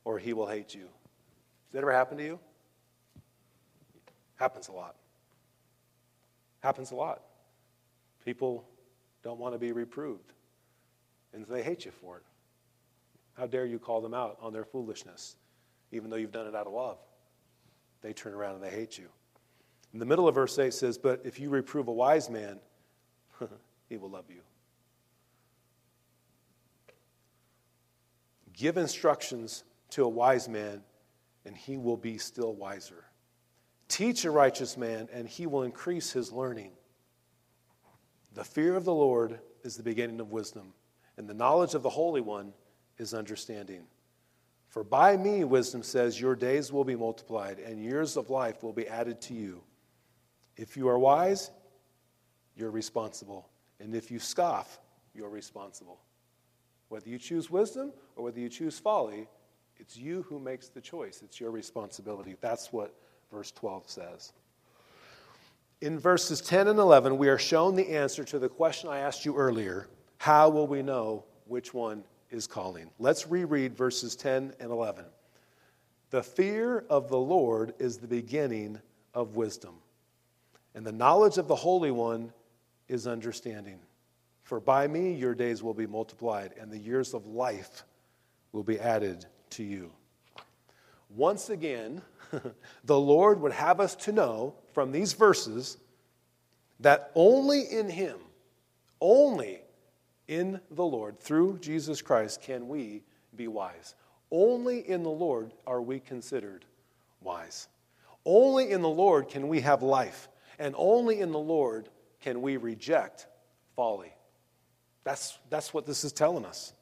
or 0.06 0.18
he 0.18 0.34
will 0.34 0.48
hate 0.48 0.74
you. 0.74 0.86
Does 0.86 1.74
that 1.74 1.82
ever 1.84 1.94
happen 1.94 2.18
to 2.18 2.24
you? 2.24 2.40
Happens 4.38 4.70
a 4.70 4.72
lot. 4.72 4.96
Happens 6.62 6.90
a 6.90 6.96
lot. 6.96 7.22
People 8.26 8.68
don't 9.22 9.38
want 9.38 9.54
to 9.54 9.60
be 9.60 9.72
reproved, 9.72 10.34
and 11.32 11.46
they 11.46 11.62
hate 11.62 11.86
you 11.86 11.92
for 11.92 12.18
it. 12.18 12.24
How 13.34 13.48
dare 13.48 13.66
you 13.66 13.80
call 13.80 14.02
them 14.02 14.14
out 14.14 14.38
on 14.42 14.54
their 14.54 14.64
foolishness, 14.64 15.36
even 15.92 16.10
though 16.10 16.18
you've 16.18 16.32
done 16.32 16.48
it 16.48 16.56
out 16.56 16.68
of 16.68 16.74
love? 16.74 16.98
They 18.02 18.14
turn 18.14 18.34
around 18.34 18.56
and 18.56 18.64
they 18.64 18.70
hate 18.70 18.98
you. 18.98 19.08
In 19.94 20.00
the 20.00 20.06
middle 20.06 20.28
of 20.28 20.36
verse 20.36 20.58
8 20.58 20.74
says, 20.74 20.98
But 20.98 21.22
if 21.24 21.40
you 21.40 21.50
reprove 21.50 21.88
a 21.88 21.92
wise 21.92 22.30
man, 22.30 22.60
he 23.90 23.98
will 23.98 24.10
love 24.10 24.26
you. 24.30 24.42
Give 28.54 28.78
instructions 28.78 29.64
to 29.92 30.04
a 30.04 30.10
wise 30.10 30.48
man, 30.48 30.82
and 31.46 31.56
he 31.56 31.78
will 31.78 31.98
be 31.98 32.18
still 32.18 32.54
wiser. 32.54 33.06
Teach 33.88 34.26
a 34.26 34.32
righteous 34.32 34.78
man, 34.78 35.10
and 35.12 35.28
he 35.28 35.48
will 35.48 35.64
increase 35.64 36.12
his 36.12 36.32
learning. 36.32 36.72
The 38.34 38.44
fear 38.44 38.76
of 38.76 38.86
the 38.86 38.94
Lord 38.94 39.40
is 39.64 39.76
the 39.76 39.84
beginning 39.84 40.20
of 40.20 40.32
wisdom, 40.32 40.74
and 41.18 41.28
the 41.28 41.34
knowledge 41.34 41.76
of 41.76 41.84
the 41.84 41.90
Holy 41.90 42.22
One 42.22 42.54
is 42.98 43.14
understanding. 43.14 43.84
For 44.70 44.84
by 44.84 45.18
me, 45.18 45.44
wisdom 45.44 45.84
says, 45.84 46.20
your 46.20 46.36
days 46.36 46.72
will 46.72 46.84
be 46.84 46.96
multiplied, 46.96 47.60
and 47.60 47.80
years 47.80 48.18
of 48.18 48.30
life 48.30 48.64
will 48.64 48.74
be 48.74 48.88
added 48.88 49.22
to 49.22 49.34
you. 49.34 49.62
If 50.58 50.76
you 50.78 50.88
are 50.88 50.98
wise, 50.98 51.52
you're 52.56 52.72
responsible. 52.72 53.50
And 53.80 53.96
if 53.96 54.10
you 54.10 54.20
scoff, 54.20 54.80
you're 55.14 55.30
responsible. 55.30 56.00
Whether 56.90 57.10
you 57.10 57.20
choose 57.20 57.50
wisdom 57.50 57.92
or 58.16 58.26
whether 58.26 58.40
you 58.40 58.50
choose 58.50 58.80
folly, 58.80 59.28
it's 59.78 59.98
you 59.98 60.24
who 60.24 60.40
makes 60.40 60.70
the 60.70 60.82
choice. 60.82 61.22
It's 61.24 61.40
your 61.40 61.52
responsibility. 61.52 62.36
That's 62.42 62.72
what 62.72 62.96
verse 63.32 63.52
12 63.52 63.90
says. 63.90 64.34
In 65.82 66.00
verses 66.00 66.40
10 66.42 66.68
and 66.68 66.80
11, 66.80 67.18
we 67.18 67.28
are 67.28 67.38
shown 67.38 67.76
the 67.76 67.90
answer 67.90 68.24
to 68.24 68.40
the 68.40 68.50
question 68.50 68.90
I 68.90 69.00
asked 69.00 69.26
you 69.26 69.36
earlier 69.36 69.88
how 70.18 70.50
will 70.50 70.68
we 70.68 70.82
know 70.82 71.26
which 71.46 71.74
one 71.74 72.04
is 72.34 72.48
calling? 72.48 72.90
Let's 73.00 73.28
reread 73.28 73.78
verses 73.78 74.16
10 74.16 74.54
and 74.60 74.72
11. 74.72 75.06
The 76.10 76.24
fear 76.24 76.86
of 76.90 77.10
the 77.10 77.18
Lord 77.18 77.74
is 77.80 77.98
the 77.98 78.08
beginning 78.08 78.80
of 79.14 79.36
wisdom, 79.36 79.76
and 80.76 80.86
the 80.86 80.92
knowledge 80.92 81.38
of 81.38 81.48
the 81.48 81.56
Holy 81.56 81.92
One 81.92 82.34
is 82.88 83.08
understanding. 83.08 83.80
For 84.44 84.60
by 84.60 84.88
me 84.88 85.14
your 85.14 85.34
days 85.34 85.64
will 85.64 85.74
be 85.74 85.88
multiplied, 85.88 86.54
and 86.60 86.72
the 86.72 86.78
years 86.78 87.14
of 87.14 87.26
life 87.26 87.84
will 88.52 88.64
be 88.64 88.80
added 88.80 89.26
to 89.52 89.64
you. 89.64 89.92
Once 91.10 91.50
again, 91.50 92.02
the 92.84 93.00
Lord 93.00 93.40
would 93.42 93.54
have 93.54 93.80
us 93.80 93.96
to 93.96 94.12
know 94.12 94.56
from 94.74 94.92
these 94.92 95.14
verses 95.14 95.78
that 96.80 97.12
only 97.16 97.62
in 97.62 97.90
Him, 97.90 98.18
only 99.00 99.63
in 100.28 100.60
the 100.72 100.86
Lord, 100.86 101.20
through 101.20 101.60
Jesus 101.60 102.02
Christ, 102.02 102.42
can 102.42 102.68
we 102.68 103.04
be 103.36 103.48
wise. 103.48 103.96
Only 104.32 104.88
in 104.88 105.04
the 105.04 105.10
Lord 105.10 105.54
are 105.68 105.82
we 105.82 106.00
considered 106.00 106.66
wise. 107.22 107.68
Only 108.26 108.72
in 108.72 108.82
the 108.82 108.90
Lord 108.90 109.28
can 109.28 109.48
we 109.48 109.62
have 109.62 109.84
life, 109.84 110.30
and 110.60 110.74
only 110.78 111.20
in 111.20 111.32
the 111.32 111.40
Lord 111.40 111.90
can 112.22 112.42
we 112.42 112.58
reject 112.58 113.28
folly. 113.76 114.14
That's, 115.04 115.38
that's 115.50 115.74
what 115.74 115.86
this 115.86 116.04
is 116.04 116.14
telling 116.14 116.46
us. 116.46 116.74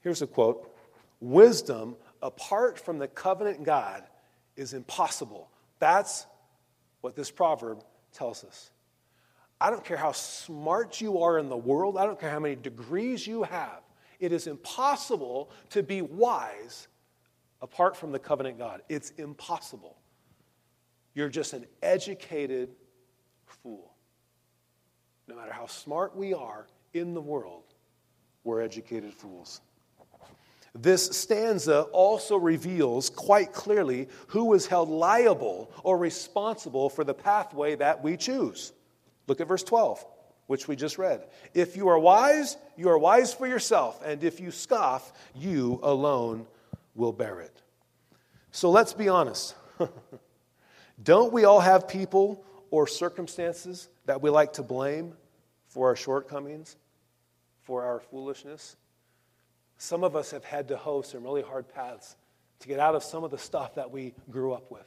Here's 0.00 0.22
a 0.22 0.26
quote 0.26 0.74
Wisdom 1.20 1.96
apart 2.22 2.78
from 2.78 2.98
the 2.98 3.08
covenant 3.08 3.64
God 3.64 4.04
is 4.56 4.72
impossible. 4.72 5.50
That's 5.78 6.26
what 7.00 7.14
this 7.14 7.30
proverb 7.30 7.84
tells 8.12 8.44
us. 8.44 8.70
I 9.60 9.70
don't 9.70 9.84
care 9.84 9.96
how 9.96 10.12
smart 10.12 11.00
you 11.00 11.22
are 11.22 11.38
in 11.38 11.48
the 11.48 11.56
world, 11.56 11.96
I 11.96 12.06
don't 12.06 12.18
care 12.18 12.30
how 12.30 12.40
many 12.40 12.56
degrees 12.56 13.26
you 13.26 13.42
have. 13.42 13.80
It 14.20 14.32
is 14.32 14.46
impossible 14.46 15.50
to 15.70 15.82
be 15.82 16.02
wise 16.02 16.88
apart 17.60 17.96
from 17.96 18.12
the 18.12 18.18
covenant 18.18 18.58
God. 18.58 18.82
It's 18.88 19.10
impossible. 19.10 19.96
You're 21.14 21.28
just 21.28 21.52
an 21.52 21.66
educated 21.82 22.70
fool. 23.46 23.92
No 25.26 25.36
matter 25.36 25.52
how 25.52 25.66
smart 25.66 26.16
we 26.16 26.34
are 26.34 26.66
in 26.94 27.14
the 27.14 27.20
world, 27.20 27.64
we're 28.44 28.62
educated 28.62 29.12
fools. 29.12 29.60
This 30.74 31.16
stanza 31.16 31.82
also 31.92 32.36
reveals 32.36 33.10
quite 33.10 33.52
clearly 33.52 34.08
who 34.28 34.54
is 34.54 34.66
held 34.66 34.88
liable 34.88 35.72
or 35.82 35.98
responsible 35.98 36.88
for 36.88 37.04
the 37.04 37.14
pathway 37.14 37.74
that 37.76 38.02
we 38.02 38.16
choose. 38.16 38.72
Look 39.28 39.42
at 39.42 39.46
verse 39.46 39.62
12, 39.62 40.04
which 40.46 40.66
we 40.66 40.74
just 40.74 40.98
read. 40.98 41.22
If 41.54 41.76
you 41.76 41.88
are 41.88 41.98
wise, 41.98 42.56
you 42.76 42.88
are 42.88 42.98
wise 42.98 43.32
for 43.32 43.46
yourself, 43.46 44.02
and 44.04 44.24
if 44.24 44.40
you 44.40 44.50
scoff, 44.50 45.12
you 45.34 45.78
alone 45.82 46.46
will 46.94 47.12
bear 47.12 47.40
it. 47.40 47.62
So 48.50 48.70
let's 48.70 48.94
be 48.94 49.08
honest. 49.08 49.54
Don't 51.02 51.32
we 51.32 51.44
all 51.44 51.60
have 51.60 51.86
people 51.86 52.44
or 52.70 52.86
circumstances 52.86 53.88
that 54.06 54.22
we 54.22 54.30
like 54.30 54.54
to 54.54 54.62
blame 54.62 55.12
for 55.68 55.88
our 55.88 55.96
shortcomings, 55.96 56.76
for 57.62 57.84
our 57.84 58.00
foolishness? 58.00 58.76
Some 59.76 60.02
of 60.02 60.16
us 60.16 60.30
have 60.30 60.44
had 60.44 60.68
to 60.68 60.76
hoe 60.76 61.02
some 61.02 61.22
really 61.22 61.42
hard 61.42 61.68
paths 61.72 62.16
to 62.60 62.68
get 62.68 62.80
out 62.80 62.94
of 62.94 63.04
some 63.04 63.22
of 63.22 63.30
the 63.30 63.38
stuff 63.38 63.74
that 63.74 63.90
we 63.90 64.14
grew 64.30 64.54
up 64.54 64.70
with. 64.72 64.86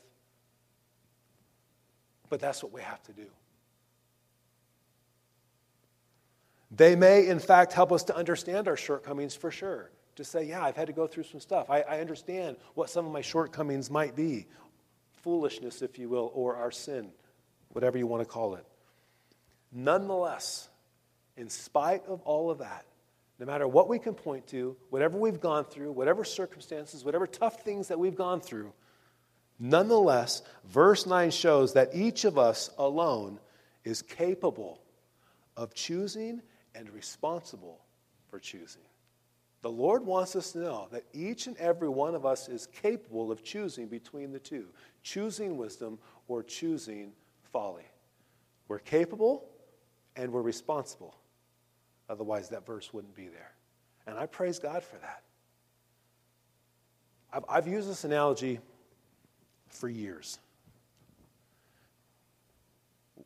But 2.27 2.39
that's 2.39 2.63
what 2.63 2.73
we 2.73 2.81
have 2.81 3.01
to 3.03 3.13
do. 3.13 3.27
They 6.71 6.95
may, 6.95 7.27
in 7.27 7.39
fact, 7.39 7.73
help 7.73 7.91
us 7.91 8.03
to 8.05 8.15
understand 8.15 8.67
our 8.67 8.77
shortcomings 8.77 9.35
for 9.35 9.51
sure. 9.51 9.91
To 10.15 10.23
say, 10.23 10.43
yeah, 10.43 10.63
I've 10.63 10.75
had 10.75 10.87
to 10.87 10.93
go 10.93 11.07
through 11.07 11.23
some 11.23 11.39
stuff. 11.39 11.69
I, 11.69 11.81
I 11.81 11.99
understand 11.99 12.57
what 12.73 12.89
some 12.89 13.05
of 13.05 13.11
my 13.11 13.21
shortcomings 13.21 13.89
might 13.89 14.15
be 14.15 14.47
foolishness, 15.21 15.81
if 15.81 15.99
you 15.99 16.09
will, 16.09 16.31
or 16.33 16.55
our 16.55 16.71
sin, 16.71 17.09
whatever 17.69 17.97
you 17.97 18.07
want 18.07 18.21
to 18.21 18.25
call 18.25 18.55
it. 18.55 18.65
Nonetheless, 19.71 20.69
in 21.37 21.49
spite 21.49 22.05
of 22.07 22.21
all 22.23 22.49
of 22.49 22.59
that, 22.59 22.85
no 23.39 23.45
matter 23.45 23.67
what 23.67 23.87
we 23.87 23.99
can 23.99 24.13
point 24.13 24.47
to, 24.47 24.75
whatever 24.89 25.17
we've 25.17 25.39
gone 25.39 25.63
through, 25.63 25.91
whatever 25.91 26.23
circumstances, 26.23 27.03
whatever 27.03 27.25
tough 27.25 27.61
things 27.61 27.87
that 27.87 27.99
we've 27.99 28.15
gone 28.15 28.41
through, 28.41 28.73
nonetheless, 29.59 30.43
verse 30.65 31.05
9 31.05 31.31
shows 31.31 31.73
that 31.73 31.89
each 31.93 32.25
of 32.25 32.37
us 32.37 32.69
alone 32.77 33.39
is 33.83 34.01
capable 34.01 34.81
of 35.55 35.73
choosing 35.73 36.41
and 36.75 36.89
responsible 36.91 37.79
for 38.29 38.39
choosing. 38.39 38.81
The 39.61 39.71
Lord 39.71 40.05
wants 40.05 40.35
us 40.35 40.51
to 40.53 40.59
know 40.59 40.87
that 40.91 41.03
each 41.13 41.45
and 41.45 41.55
every 41.57 41.89
one 41.89 42.15
of 42.15 42.25
us 42.25 42.49
is 42.49 42.67
capable 42.67 43.31
of 43.31 43.43
choosing 43.43 43.87
between 43.87 44.31
the 44.31 44.39
two 44.39 44.67
choosing 45.03 45.57
wisdom 45.57 45.97
or 46.27 46.43
choosing 46.43 47.11
folly. 47.51 47.85
We're 48.67 48.79
capable 48.79 49.49
and 50.15 50.31
we're 50.31 50.41
responsible. 50.41 51.15
Otherwise, 52.09 52.49
that 52.49 52.65
verse 52.65 52.93
wouldn't 52.93 53.15
be 53.15 53.27
there. 53.27 53.51
And 54.05 54.17
I 54.17 54.25
praise 54.25 54.59
God 54.59 54.83
for 54.83 54.97
that. 54.97 55.23
I've, 57.33 57.45
I've 57.47 57.67
used 57.67 57.89
this 57.89 58.03
analogy 58.03 58.59
for 59.69 59.89
years. 59.89 60.39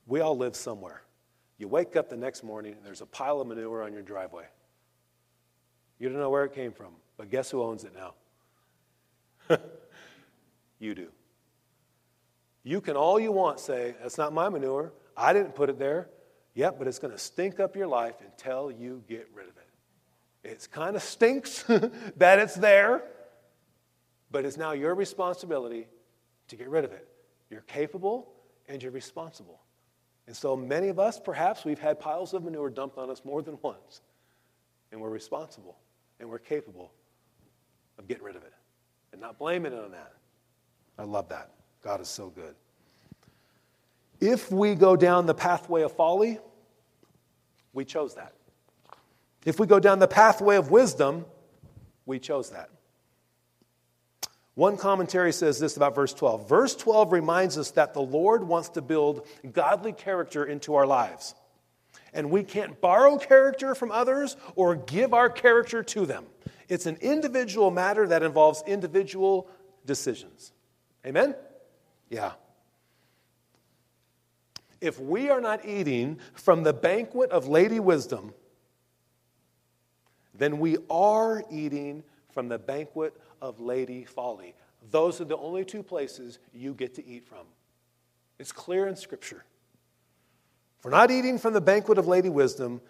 We 0.06 0.20
all 0.20 0.38
live 0.38 0.56
somewhere. 0.56 1.02
You 1.58 1.68
wake 1.68 1.96
up 1.96 2.10
the 2.10 2.18
next 2.18 2.44
morning 2.44 2.74
and 2.74 2.86
there's 2.86 3.02
a 3.02 3.06
pile 3.06 3.40
of 3.40 3.48
manure 3.48 3.84
on 3.84 3.94
your 3.94 4.02
driveway. 4.02 4.46
You 6.00 6.10
don't 6.10 6.18
know 6.18 6.30
where 6.30 6.44
it 6.44 6.54
came 6.54 6.74
from, 6.74 6.92
but 7.18 7.30
guess 7.30 7.50
who 7.50 7.64
owns 7.64 7.86
it 7.86 7.94
now? 7.96 9.58
you 10.80 10.96
do. 10.96 11.08
You 12.64 12.82
can 12.82 12.98
all 12.98 13.20
you 13.20 13.32
want 13.32 13.60
say, 13.60 13.96
That's 14.02 14.18
not 14.18 14.34
my 14.34 14.50
manure. 14.50 14.92
I 15.16 15.32
didn't 15.34 15.56
put 15.56 15.70
it 15.70 15.80
there. 15.80 16.10
Yep, 16.56 16.76
but 16.80 16.88
it's 16.88 17.00
going 17.00 17.14
to 17.14 17.20
stink 17.20 17.60
up 17.60 17.76
your 17.76 17.88
life 17.88 18.16
until 18.22 18.72
you 18.72 19.04
get 19.08 19.30
rid 19.34 19.48
of 19.48 19.56
it. 19.58 20.50
It 20.50 20.68
kind 20.72 20.96
of 20.96 21.04
stinks 21.04 21.64
that 22.18 22.40
it's 22.40 22.56
there, 22.56 23.04
but 24.32 24.46
it's 24.46 24.58
now 24.58 24.72
your 24.72 24.96
responsibility 24.96 25.88
to 26.48 26.56
get 26.56 26.70
rid 26.70 26.86
of 26.86 26.92
it. 26.92 27.08
You're 27.50 27.62
capable 27.62 28.32
and 28.68 28.82
you're 28.82 28.92
responsible. 28.92 29.60
And 30.28 30.36
so 30.36 30.56
many 30.56 30.88
of 30.88 31.00
us, 31.00 31.20
perhaps, 31.20 31.66
we've 31.66 31.80
had 31.80 32.00
piles 32.00 32.34
of 32.34 32.44
manure 32.44 32.70
dumped 32.70 32.98
on 32.98 33.10
us 33.10 33.24
more 33.24 33.42
than 33.42 33.58
once, 33.62 34.02
and 34.92 35.00
we're 35.00 35.10
responsible 35.10 35.78
and 36.20 36.30
we're 36.30 36.40
capable 36.40 36.92
of 37.98 38.08
getting 38.08 38.24
rid 38.24 38.36
of 38.36 38.44
it 38.44 38.54
and 39.12 39.22
not 39.22 39.38
blaming 39.38 39.74
it 39.74 39.80
on 39.80 39.92
that. 39.92 40.14
I 40.98 41.04
love 41.04 41.30
that. 41.30 41.52
God 41.84 42.02
is 42.02 42.08
so 42.08 42.30
good. 42.30 42.56
If 44.20 44.52
we 44.52 44.76
go 44.76 44.96
down 44.96 45.26
the 45.26 45.34
pathway 45.34 45.84
of 45.84 45.92
folly, 45.92 46.40
we 47.74 47.86
chose 47.86 48.16
that. 48.16 48.34
If 49.46 49.60
we 49.60 49.68
go 49.68 49.80
down 49.80 50.00
the 50.00 50.08
pathway 50.08 50.56
of 50.56 50.72
wisdom, 50.72 51.26
we 52.06 52.18
chose 52.18 52.50
that. 52.50 52.70
One 54.56 54.78
commentary 54.78 55.34
says 55.34 55.60
this 55.60 55.76
about 55.78 55.96
verse 55.96 56.14
12. 56.14 56.48
Verse 56.50 56.76
12 56.76 57.12
reminds 57.12 57.58
us 57.58 57.72
that 57.72 57.94
the 57.94 58.02
Lord 58.02 58.44
wants 58.44 58.70
to 58.70 58.82
build 58.82 59.28
godly 59.52 59.92
character 59.92 60.46
into 60.46 60.76
our 60.76 60.88
lives. 60.88 61.36
And 62.14 62.32
we 62.32 62.44
can't 62.44 62.80
borrow 62.80 63.18
character 63.18 63.76
from 63.76 63.92
others 63.92 64.38
or 64.56 64.76
give 64.76 65.14
our 65.14 65.30
character 65.30 65.84
to 65.84 66.06
them. 66.06 66.26
It's 66.70 66.86
an 66.86 66.98
individual 67.02 67.70
matter 67.70 68.08
that 68.08 68.24
involves 68.24 68.64
individual 68.66 69.50
decisions. 69.86 70.54
Amen? 71.06 71.36
Yeah. 72.10 72.32
if 74.82 75.00
we 75.00 75.30
are 75.30 75.42
not 75.42 75.66
eating 75.66 76.20
from 76.34 76.64
the 76.64 76.74
banquet 76.74 77.32
of 77.32 77.48
Lady 77.48 77.80
Wisdom, 77.80 78.34
then 80.34 80.60
we 80.60 80.78
are 80.90 81.44
eating 81.50 82.04
from 82.32 82.50
the 82.50 82.60
banquet 82.60 83.14
of 83.42 83.60
Lady 83.60 84.04
Folly. 84.04 84.56
Those 84.92 85.20
are 85.22 85.26
the 85.26 85.38
only 85.38 85.66
two 85.66 85.84
places 85.84 86.40
you 86.54 86.74
get 86.74 86.96
to 86.96 87.06
eat 87.06 87.26
from. 87.26 87.46
It's 88.40 88.52
clear 88.52 88.88
in 88.88 88.96
Scripture. 88.96 89.44
If 90.80 90.86
we're 90.86 90.92
not 90.92 91.12
eating 91.12 91.38
from 91.38 91.54
the 91.54 91.62
banquet 91.62 91.98
of 91.98 92.08
Lady 92.08 92.30
Wisdom, 92.30 92.82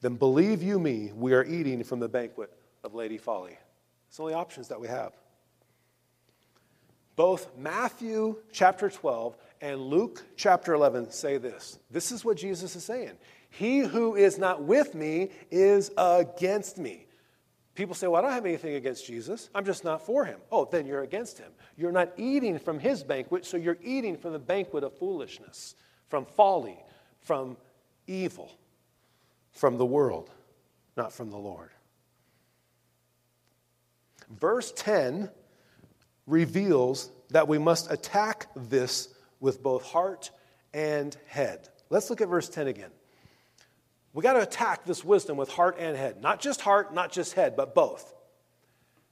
then 0.00 0.16
believe 0.16 0.62
you 0.62 0.78
me, 0.78 1.12
we 1.14 1.32
are 1.34 1.44
eating 1.44 1.84
from 1.84 2.00
the 2.00 2.08
banquet 2.08 2.52
of 2.84 2.94
Lady 2.94 3.18
Folly. 3.18 3.56
It's 4.08 4.16
the 4.16 4.22
only 4.22 4.34
options 4.34 4.68
that 4.68 4.80
we 4.80 4.88
have. 4.88 5.12
Both 7.14 7.56
Matthew 7.58 8.36
chapter 8.52 8.88
12 8.88 9.36
and 9.60 9.80
Luke 9.80 10.24
chapter 10.36 10.74
11 10.74 11.10
say 11.10 11.36
this. 11.36 11.78
This 11.90 12.10
is 12.10 12.24
what 12.24 12.36
Jesus 12.36 12.74
is 12.74 12.84
saying. 12.84 13.12
He 13.50 13.80
who 13.80 14.16
is 14.16 14.38
not 14.38 14.62
with 14.62 14.94
me 14.94 15.30
is 15.50 15.90
against 15.98 16.78
me. 16.78 17.06
People 17.74 17.94
say, 17.94 18.06
Well, 18.06 18.16
I 18.16 18.22
don't 18.22 18.32
have 18.32 18.44
anything 18.44 18.74
against 18.74 19.06
Jesus. 19.06 19.48
I'm 19.54 19.64
just 19.64 19.84
not 19.84 20.04
for 20.04 20.24
him. 20.24 20.40
Oh, 20.50 20.68
then 20.70 20.86
you're 20.86 21.02
against 21.02 21.38
him. 21.38 21.50
You're 21.76 21.92
not 21.92 22.10
eating 22.16 22.58
from 22.58 22.78
his 22.78 23.02
banquet, 23.02 23.46
so 23.46 23.56
you're 23.56 23.78
eating 23.82 24.16
from 24.16 24.32
the 24.32 24.38
banquet 24.38 24.84
of 24.84 24.96
foolishness, 24.98 25.74
from 26.08 26.26
folly, 26.26 26.78
from 27.20 27.56
evil, 28.06 28.50
from 29.52 29.78
the 29.78 29.86
world, 29.86 30.30
not 30.96 31.12
from 31.12 31.30
the 31.30 31.38
Lord. 31.38 31.70
Verse 34.38 34.72
10 34.76 35.30
reveals 36.26 37.10
that 37.30 37.48
we 37.48 37.58
must 37.58 37.90
attack 37.90 38.48
this 38.54 39.08
with 39.40 39.62
both 39.62 39.82
heart 39.82 40.30
and 40.74 41.16
head. 41.26 41.68
Let's 41.90 42.10
look 42.10 42.20
at 42.20 42.28
verse 42.28 42.48
10 42.48 42.68
again. 42.68 42.90
We 44.14 44.22
got 44.22 44.34
to 44.34 44.42
attack 44.42 44.84
this 44.84 45.04
wisdom 45.04 45.36
with 45.36 45.50
heart 45.50 45.76
and 45.78 45.96
head. 45.96 46.20
Not 46.20 46.40
just 46.40 46.60
heart, 46.60 46.92
not 46.92 47.12
just 47.12 47.32
head, 47.32 47.56
but 47.56 47.74
both. 47.74 48.14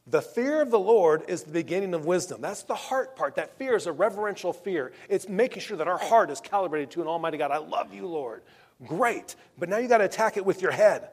The 0.06 0.20
fear 0.20 0.60
of 0.60 0.70
the 0.70 0.78
Lord 0.78 1.24
is 1.28 1.44
the 1.44 1.52
beginning 1.52 1.94
of 1.94 2.04
wisdom. 2.04 2.40
That's 2.40 2.64
the 2.64 2.74
heart 2.74 3.16
part. 3.16 3.36
That 3.36 3.56
fear 3.58 3.76
is 3.76 3.86
a 3.86 3.92
reverential 3.92 4.52
fear. 4.52 4.92
It's 5.08 5.28
making 5.28 5.62
sure 5.62 5.76
that 5.76 5.88
our 5.88 5.98
heart 5.98 6.30
is 6.30 6.40
calibrated 6.40 6.90
to 6.92 7.02
an 7.02 7.06
Almighty 7.06 7.38
God. 7.38 7.50
I 7.50 7.58
love 7.58 7.94
you, 7.94 8.06
Lord. 8.06 8.42
Great. 8.86 9.36
But 9.58 9.68
now 9.68 9.78
you 9.78 9.88
got 9.88 9.98
to 9.98 10.04
attack 10.04 10.36
it 10.36 10.44
with 10.44 10.62
your 10.62 10.72
head. 10.72 11.08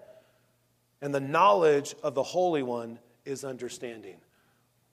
And 1.02 1.14
the 1.14 1.20
knowledge 1.20 1.96
of 2.02 2.16
the 2.16 2.24
Holy 2.24 2.64
One 2.64 2.98
is 3.24 3.44
understanding. 3.44 4.18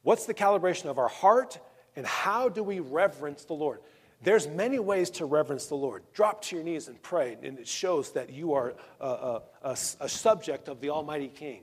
What's 0.02 0.26
the 0.26 0.34
calibration 0.34 0.86
of 0.86 0.98
our 0.98 1.08
heart 1.08 1.58
and 1.96 2.04
how 2.04 2.48
do 2.48 2.62
we 2.62 2.80
reverence 2.80 3.44
the 3.44 3.54
Lord? 3.54 3.80
There's 4.24 4.48
many 4.48 4.78
ways 4.78 5.10
to 5.10 5.26
reverence 5.26 5.66
the 5.66 5.74
Lord. 5.74 6.02
Drop 6.14 6.40
to 6.44 6.56
your 6.56 6.64
knees 6.64 6.88
and 6.88 7.00
pray, 7.00 7.36
and 7.42 7.58
it 7.58 7.68
shows 7.68 8.12
that 8.12 8.30
you 8.30 8.54
are 8.54 8.74
a, 8.98 9.06
a, 9.06 9.42
a, 9.62 9.70
a 9.72 10.08
subject 10.08 10.68
of 10.68 10.80
the 10.80 10.90
Almighty 10.90 11.28
King, 11.28 11.62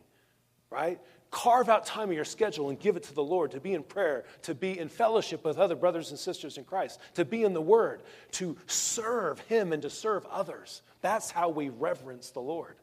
right? 0.70 1.00
Carve 1.32 1.70
out 1.70 1.88
time 1.88 2.10
in 2.10 2.16
your 2.16 2.24
schedule 2.24 2.70
and 2.70 2.80
give 2.80 2.98
it 2.98 3.04
to 3.04 3.16
the 3.16 3.24
Lord 3.24 3.52
to 3.52 3.60
be 3.60 3.74
in 3.74 3.82
prayer, 3.82 4.26
to 4.44 4.54
be 4.54 4.78
in 4.78 4.90
fellowship 4.90 5.44
with 5.44 5.58
other 5.58 5.76
brothers 5.76 6.12
and 6.12 6.20
sisters 6.20 6.60
in 6.60 6.64
Christ, 6.64 7.00
to 7.16 7.26
be 7.26 7.44
in 7.44 7.54
the 7.54 7.62
Word, 7.62 8.04
to 8.34 8.56
serve 8.68 9.40
Him 9.42 9.74
and 9.74 9.82
to 9.82 9.90
serve 9.90 10.24
others. 10.28 10.84
That's 11.02 11.32
how 11.32 11.50
we 11.50 11.70
reverence 11.70 12.30
the 12.30 12.42
Lord. 12.42 12.76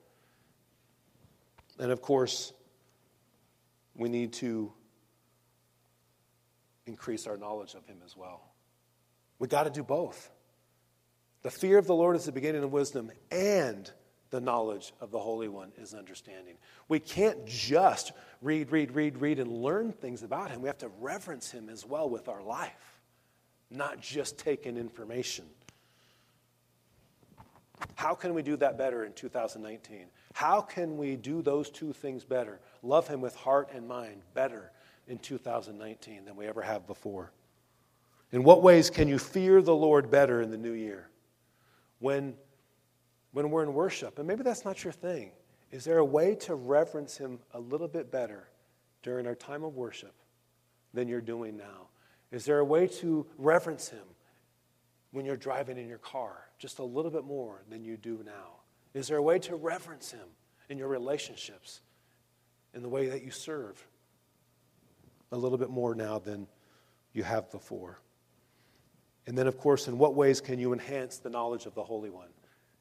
And 1.79 1.93
of 1.93 2.03
course, 2.03 2.53
we 3.95 4.09
need 4.09 4.33
to 4.35 4.73
increase 6.85 7.29
our 7.29 7.37
knowledge 7.37 7.75
of 7.75 7.87
Him 7.87 7.99
as 8.05 8.17
well. 8.17 8.48
We 9.39 9.49
got 9.49 9.65
to 9.65 9.71
do 9.71 9.83
both. 9.83 10.31
The 11.43 11.51
fear 11.51 11.79
of 11.79 11.87
the 11.87 11.95
Lord 11.95 12.17
is 12.17 12.25
the 12.25 12.33
beginning 12.33 12.65
of 12.65 12.73
wisdom, 12.73 13.11
and 13.31 13.91
the 14.31 14.41
knowledge 14.41 14.93
of 15.01 15.11
the 15.11 15.19
Holy 15.19 15.49
One 15.49 15.73
is 15.79 15.95
understanding. 15.95 16.57
We 16.89 16.99
can't 16.99 17.47
just 17.47 18.13
read, 18.43 18.71
read, 18.73 18.93
read, 18.93 19.19
read, 19.19 19.39
and 19.39 19.51
learn 19.51 19.93
things 19.93 20.23
about 20.23 20.51
Him. 20.51 20.61
We 20.61 20.69
have 20.69 20.79
to 20.79 20.91
reverence 21.01 21.51
Him 21.51 21.69
as 21.69 21.87
well 21.87 22.11
with 22.11 22.29
our 22.29 22.43
life, 22.43 23.01
not 23.71 24.01
just 24.01 24.39
take 24.39 24.67
in 24.67 24.77
information. 24.77 25.45
How 27.95 28.15
can 28.15 28.35
we 28.35 28.43
do 28.43 28.57
that 28.57 28.77
better 28.77 29.05
in 29.05 29.13
2019? 29.13 30.07
How 30.33 30.61
can 30.61 30.97
we 30.97 31.17
do 31.17 31.43
those 31.43 31.71
two 31.71 31.93
things 31.93 32.25
better? 32.25 32.61
Love 32.83 33.07
Him 33.07 33.21
with 33.21 33.37
heart 33.37 33.71
and 33.73 33.87
mind 33.87 34.23
better 34.35 34.73
in 35.07 35.19
2019 35.19 36.25
than 36.25 36.37
we 36.37 36.47
ever 36.47 36.63
have 36.63 36.87
before. 36.87 37.33
In 38.31 38.45
what 38.45 38.63
ways 38.63 38.91
can 38.91 39.09
you 39.09 39.19
fear 39.19 39.63
the 39.63 39.75
Lord 39.75 40.11
better 40.11 40.43
in 40.43 40.51
the 40.51 40.59
new 40.59 40.73
year? 40.73 41.09
When, 41.99 42.35
when 43.33 43.51
we're 43.51 43.63
in 43.63 43.73
worship, 43.73 44.19
and 44.19 44.29
maybe 44.29 44.43
that's 44.43 44.65
not 44.65 44.85
your 44.85 44.93
thing, 44.93 45.33
is 45.71 45.85
there 45.85 45.99
a 45.99 46.05
way 46.05 46.35
to 46.37 46.55
reverence 46.55 47.17
Him 47.17 47.39
a 47.53 47.61
little 47.61 47.89
bit 47.89 48.11
better 48.11 48.49
during 49.03 49.27
our 49.27 49.35
time 49.35 49.65
of 49.65 49.75
worship 49.75 50.15
than 50.93 51.09
you're 51.09 51.21
doing 51.21 51.57
now? 51.57 51.89
Is 52.31 52.45
there 52.45 52.59
a 52.59 52.65
way 52.65 52.87
to 52.87 53.27
reverence 53.39 53.89
Him 53.89 54.05
when 55.13 55.25
you're 55.25 55.37
driving 55.37 55.79
in 55.79 55.89
your 55.89 55.99
car 55.99 56.49
just 56.59 56.79
a 56.79 56.85
little 56.85 57.11
bit 57.11 57.25
more 57.25 57.63
than 57.71 57.83
you 57.83 57.97
do 57.97 58.23
now? 58.25 58.61
Is 58.93 59.09
there 59.09 59.19
a 59.19 59.23
way 59.23 59.39
to 59.41 59.57
reverence 59.57 60.11
Him 60.11 60.29
in 60.69 60.77
your 60.77 60.89
relationships, 60.89 61.81
in 62.75 62.83
the 62.83 62.89
way 62.89 63.09
that 63.09 63.23
you 63.23 63.31
serve, 63.31 63.87
a 65.33 65.37
little 65.37 65.59
bit 65.59 65.71
more 65.71 65.95
now 65.95 66.19
than 66.19 66.47
you 67.15 67.23
have 67.23 67.51
before? 67.51 68.01
And 69.29 69.37
then, 69.37 69.47
of 69.47 69.59
course, 69.59 69.89
in 69.89 69.99
what 69.99 70.15
ways 70.15 70.41
can 70.41 70.59
you 70.59 70.73
enhance 70.73 71.19
the 71.19 71.29
knowledge 71.29 71.67
of 71.67 71.75
the 71.75 71.83
Holy 71.83 72.09
One? 72.09 72.31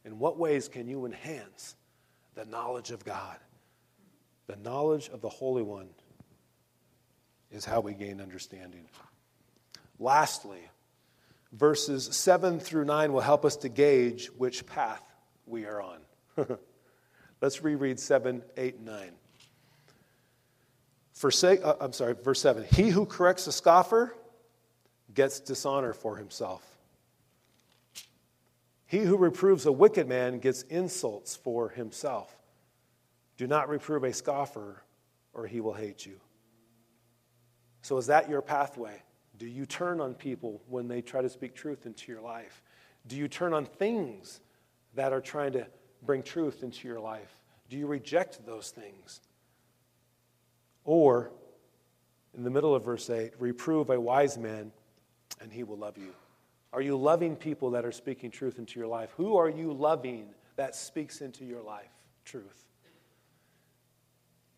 In 0.06 0.18
what 0.18 0.40
ways 0.40 0.70
can 0.70 0.88
you 0.88 1.06
enhance 1.06 1.76
the 2.36 2.46
knowledge 2.46 2.92
of 2.92 3.04
God? 3.04 3.36
The 4.48 4.56
knowledge 4.56 5.10
of 5.10 5.20
the 5.20 5.28
Holy 5.28 5.62
One 5.62 5.90
is 7.52 7.66
how 7.66 7.82
we 7.82 7.94
gain 7.94 8.22
understanding. 8.22 8.86
Lastly, 10.00 10.62
verses 11.52 12.16
7 12.16 12.62
through 12.62 12.86
9 12.86 13.12
will 13.12 13.20
help 13.20 13.44
us 13.44 13.58
to 13.58 13.68
gauge 13.68 14.28
which 14.38 14.66
path 14.66 15.04
we 15.46 15.66
are 15.66 15.82
on. 15.82 16.00
Let's 17.42 17.62
reread 17.62 18.00
7, 18.00 18.42
8, 18.56 18.76
and 18.76 18.86
9. 18.86 19.12
Forsake, 21.12 21.60
uh, 21.62 21.76
I'm 21.82 21.92
sorry, 21.92 22.14
verse 22.14 22.40
7. 22.40 22.64
He 22.72 22.88
who 22.88 23.06
corrects 23.06 23.48
a 23.48 23.52
scoffer 23.52 24.14
gets 25.18 25.40
dishonor 25.40 25.94
for 25.94 26.16
himself. 26.16 26.64
He 28.86 29.00
who 29.00 29.18
reproves 29.18 29.66
a 29.66 29.72
wicked 29.72 30.08
man 30.08 30.38
gets 30.38 30.62
insults 30.62 31.36
for 31.36 31.70
himself. 31.70 32.34
Do 33.36 33.48
not 33.48 33.68
reprove 33.68 34.04
a 34.04 34.14
scoffer, 34.14 34.84
or 35.34 35.48
he 35.48 35.60
will 35.60 35.74
hate 35.74 36.06
you. 36.06 36.20
So, 37.82 37.98
is 37.98 38.06
that 38.08 38.30
your 38.30 38.44
pathway? 38.44 39.02
Do 39.40 39.48
you 39.48 39.66
turn 39.66 40.00
on 40.02 40.14
people 40.14 40.62
when 40.68 40.88
they 40.88 41.02
try 41.02 41.24
to 41.24 41.30
speak 41.30 41.56
truth 41.56 41.88
into 41.88 42.12
your 42.12 42.22
life? 42.22 42.62
Do 43.08 43.16
you 43.16 43.28
turn 43.28 43.56
on 43.56 43.66
things 43.66 44.40
that 44.94 45.14
are 45.14 45.22
trying 45.22 45.54
to 45.54 45.66
bring 46.06 46.22
truth 46.22 46.62
into 46.62 46.88
your 46.88 47.00
life? 47.00 47.34
Do 47.70 47.78
you 47.78 47.88
reject 47.88 48.46
those 48.46 48.70
things? 48.70 49.22
Or, 50.86 51.32
in 52.36 52.44
the 52.44 52.52
middle 52.52 52.76
of 52.76 52.86
verse 52.86 53.10
8, 53.10 53.32
reprove 53.40 53.90
a 53.90 54.00
wise 54.00 54.38
man 54.38 54.72
and 55.42 55.52
he 55.52 55.64
will 55.64 55.78
love 55.78 55.98
you. 55.98 56.14
Are 56.74 56.82
you 56.82 56.98
loving 56.98 57.36
people 57.36 57.72
that 57.72 57.86
are 57.86 57.92
speaking 57.92 58.30
truth 58.32 58.60
into 58.60 58.80
your 58.80 58.88
life? 58.88 59.12
Who 59.18 59.38
are 59.38 59.50
you 59.50 59.74
loving 59.74 60.30
that 60.56 60.76
speaks 60.76 61.22
into 61.22 61.46
your 61.46 61.62
life 61.62 61.92
truth? 62.26 62.66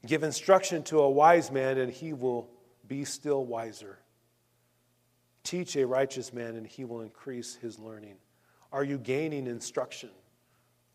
Give 0.06 0.24
instruction 0.24 0.84
to 0.84 1.00
a 1.00 1.10
wise 1.10 1.52
man, 1.52 1.78
and 1.78 1.92
he 1.92 2.14
will 2.14 2.50
be 2.88 3.04
still 3.06 3.46
wiser. 3.46 4.00
Teach 5.44 5.76
a 5.76 5.86
righteous 5.86 6.34
man, 6.34 6.56
and 6.56 6.66
he 6.66 6.86
will 6.86 7.02
increase 7.02 7.56
his 7.56 7.78
learning. 7.80 8.16
Are 8.72 8.84
you 8.84 8.98
gaining 8.98 9.48
instruction? 9.48 10.10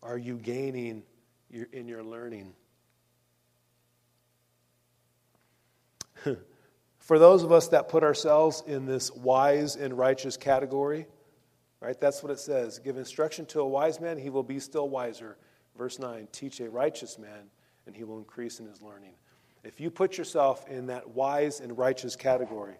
Are 0.01 0.17
you 0.17 0.37
gaining 0.37 1.03
in 1.71 1.87
your 1.87 2.03
learning? 2.03 2.53
For 7.05 7.19
those 7.19 7.43
of 7.43 7.51
us 7.51 7.67
that 7.67 7.87
put 7.87 8.01
ourselves 8.01 8.63
in 8.65 8.87
this 8.87 9.11
wise 9.11 9.75
and 9.75 9.95
righteous 9.95 10.37
category, 10.37 11.05
right, 11.79 12.01
that's 12.01 12.23
what 12.23 12.31
it 12.31 12.39
says. 12.39 12.79
Give 12.79 12.97
instruction 12.97 13.45
to 13.47 13.59
a 13.59 13.67
wise 13.67 14.01
man, 14.01 14.17
he 14.17 14.31
will 14.31 14.41
be 14.41 14.59
still 14.59 14.89
wiser. 14.89 15.37
Verse 15.77 15.99
9 15.99 16.27
Teach 16.31 16.61
a 16.61 16.67
righteous 16.67 17.19
man, 17.19 17.51
and 17.85 17.95
he 17.95 18.03
will 18.03 18.17
increase 18.17 18.59
in 18.59 18.65
his 18.65 18.81
learning. 18.81 19.11
If 19.63 19.79
you 19.79 19.91
put 19.91 20.17
yourself 20.17 20.67
in 20.67 20.87
that 20.87 21.07
wise 21.09 21.59
and 21.59 21.77
righteous 21.77 22.15
category, 22.15 22.73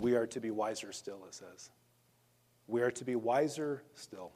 we 0.00 0.14
are 0.14 0.28
to 0.28 0.38
be 0.38 0.52
wiser 0.52 0.92
still, 0.92 1.24
it 1.26 1.34
says. 1.34 1.70
We 2.68 2.82
are 2.82 2.92
to 2.92 3.04
be 3.04 3.16
wiser 3.16 3.82
still. 3.96 4.30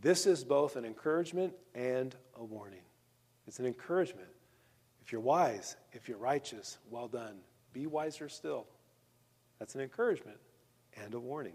This 0.00 0.26
is 0.26 0.42
both 0.42 0.76
an 0.76 0.86
encouragement 0.86 1.52
and 1.74 2.16
a 2.34 2.44
warning. 2.44 2.80
It's 3.46 3.58
an 3.58 3.66
encouragement 3.66 4.28
if 5.04 5.12
you're 5.12 5.20
wise, 5.20 5.76
if 5.92 6.08
you're 6.08 6.18
righteous, 6.18 6.78
well 6.90 7.08
done. 7.08 7.36
Be 7.72 7.86
wiser 7.86 8.28
still. 8.28 8.66
That's 9.58 9.74
an 9.74 9.82
encouragement 9.82 10.38
and 11.02 11.12
a 11.12 11.20
warning. 11.20 11.54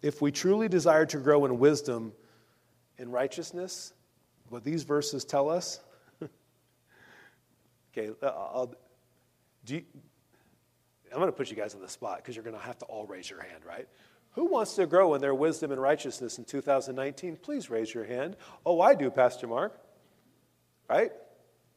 If 0.00 0.22
we 0.22 0.32
truly 0.32 0.68
desire 0.68 1.04
to 1.06 1.18
grow 1.18 1.44
in 1.44 1.58
wisdom 1.58 2.12
and 2.98 3.12
righteousness, 3.12 3.92
what 4.48 4.64
these 4.64 4.84
verses 4.84 5.24
tell 5.24 5.50
us. 5.50 5.80
okay, 7.92 8.10
uh, 8.22 8.26
I'll, 8.26 8.74
you, 9.66 9.84
I'm 11.12 11.18
going 11.18 11.26
to 11.26 11.36
put 11.36 11.50
you 11.50 11.56
guys 11.56 11.74
on 11.74 11.82
the 11.82 11.88
spot 11.88 12.18
because 12.18 12.34
you're 12.34 12.44
going 12.44 12.56
to 12.56 12.62
have 12.62 12.78
to 12.78 12.84
all 12.86 13.04
raise 13.06 13.28
your 13.28 13.42
hand, 13.42 13.64
right? 13.66 13.88
Who 14.32 14.46
wants 14.46 14.74
to 14.76 14.86
grow 14.86 15.14
in 15.14 15.20
their 15.20 15.34
wisdom 15.34 15.72
and 15.72 15.82
righteousness 15.82 16.38
in 16.38 16.44
2019? 16.44 17.36
Please 17.36 17.68
raise 17.68 17.92
your 17.92 18.04
hand. 18.04 18.36
Oh, 18.64 18.80
I 18.80 18.94
do, 18.94 19.10
Pastor 19.10 19.46
Mark. 19.46 19.78
Right? 20.88 21.12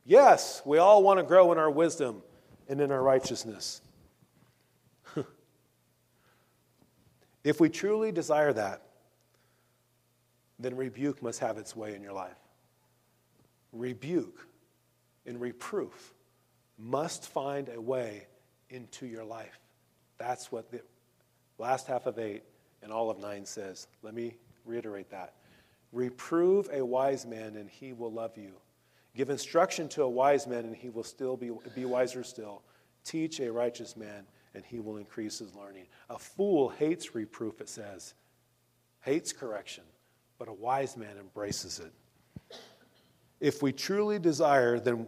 Yes, 0.06 0.62
we 0.65 0.78
all 0.78 1.04
want 1.04 1.19
to 1.19 1.24
grow 1.24 1.52
in 1.52 1.58
our 1.58 1.69
wisdom 1.69 2.21
and 2.67 2.80
in 2.82 2.91
our 2.91 3.02
righteousness. 3.02 3.82
if 7.43 7.60
we 7.60 7.69
truly 7.69 8.12
desire 8.12 8.54
that, 8.54 8.82
then 10.60 10.76
rebuke 10.76 11.21
must 11.21 11.39
have 11.39 11.58
its 11.58 11.76
way 11.76 11.95
in 11.95 12.02
your 12.02 12.13
life. 12.13 12.38
Rebuke 13.74 14.47
and 15.26 15.39
reproof 15.39 16.13
must 16.78 17.28
find 17.28 17.69
a 17.69 17.80
way 17.80 18.28
into 18.69 19.06
your 19.06 19.24
life. 19.24 19.60
That's 20.17 20.52
what 20.52 20.71
the 20.71 20.82
last 21.58 21.88
half 21.88 22.06
of 22.06 22.17
8 22.17 22.43
and 22.82 22.91
all 22.91 23.10
of 23.10 23.19
9 23.19 23.45
says. 23.45 23.88
Let 24.02 24.13
me 24.13 24.36
reiterate 24.65 25.10
that. 25.12 25.34
Reprove 25.91 26.69
a 26.71 26.84
wise 26.84 27.26
man, 27.26 27.56
and 27.58 27.69
he 27.69 27.93
will 27.93 28.12
love 28.12 28.38
you. 28.38 28.54
Give 29.15 29.30
instruction 29.30 29.89
to 29.89 30.04
a 30.04 30.10
wise 30.10 30.47
man, 30.47 30.65
and 30.65 30.76
he 30.76 30.89
will 30.89 31.04
still 31.04 31.36
be, 31.36 31.52
be 31.76 31.86
wiser 31.86 32.24
still. 32.24 32.63
Teach 33.04 33.39
a 33.39 33.52
righteous 33.52 33.97
man, 33.97 34.26
and 34.54 34.63
he 34.65 34.80
will 34.80 34.97
increase 34.97 35.39
his 35.39 35.54
learning. 35.54 35.88
A 36.10 36.17
fool 36.17 36.69
hates 36.69 37.13
reproof, 37.13 37.60
it 37.60 37.69
says, 37.69 38.13
hates 39.02 39.34
correction, 39.34 39.84
but 40.38 40.47
a 40.47 40.54
wise 40.54 40.95
man 40.95 41.17
embraces 41.19 41.80
it. 41.80 41.91
If 43.39 43.62
we 43.62 43.74
truly 43.74 44.19
desire, 44.19 44.80
then 44.80 45.08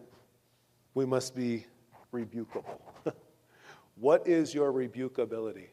we 0.96 1.06
must 1.06 1.36
be 1.36 1.66
rebukable. 2.12 2.80
what 3.96 4.28
is 4.28 4.54
your 4.54 4.74
rebukability? 4.74 5.68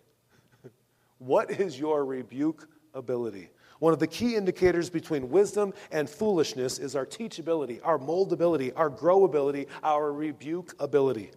what 1.19 1.51
is 1.51 1.81
your 1.81 2.05
rebukability? 2.05 3.49
One 3.81 3.95
of 3.95 3.99
the 3.99 4.07
key 4.07 4.37
indicators 4.37 4.90
between 4.90 5.31
wisdom 5.31 5.73
and 5.90 6.09
foolishness 6.09 6.79
is 6.79 6.95
our 6.95 7.07
teachability, 7.07 7.81
our 7.83 7.99
moldability, 7.99 8.73
our 8.77 8.90
growability, 8.90 9.66
our 9.83 10.12
rebukability. 10.12 11.33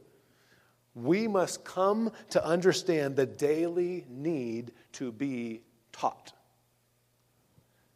We 0.94 1.28
must 1.28 1.64
come 1.64 2.12
to 2.32 2.46
understand 2.46 3.16
the 3.16 3.26
daily 3.26 4.06
need 4.10 4.74
to 4.94 5.12
be 5.12 5.62
taught. 5.94 6.34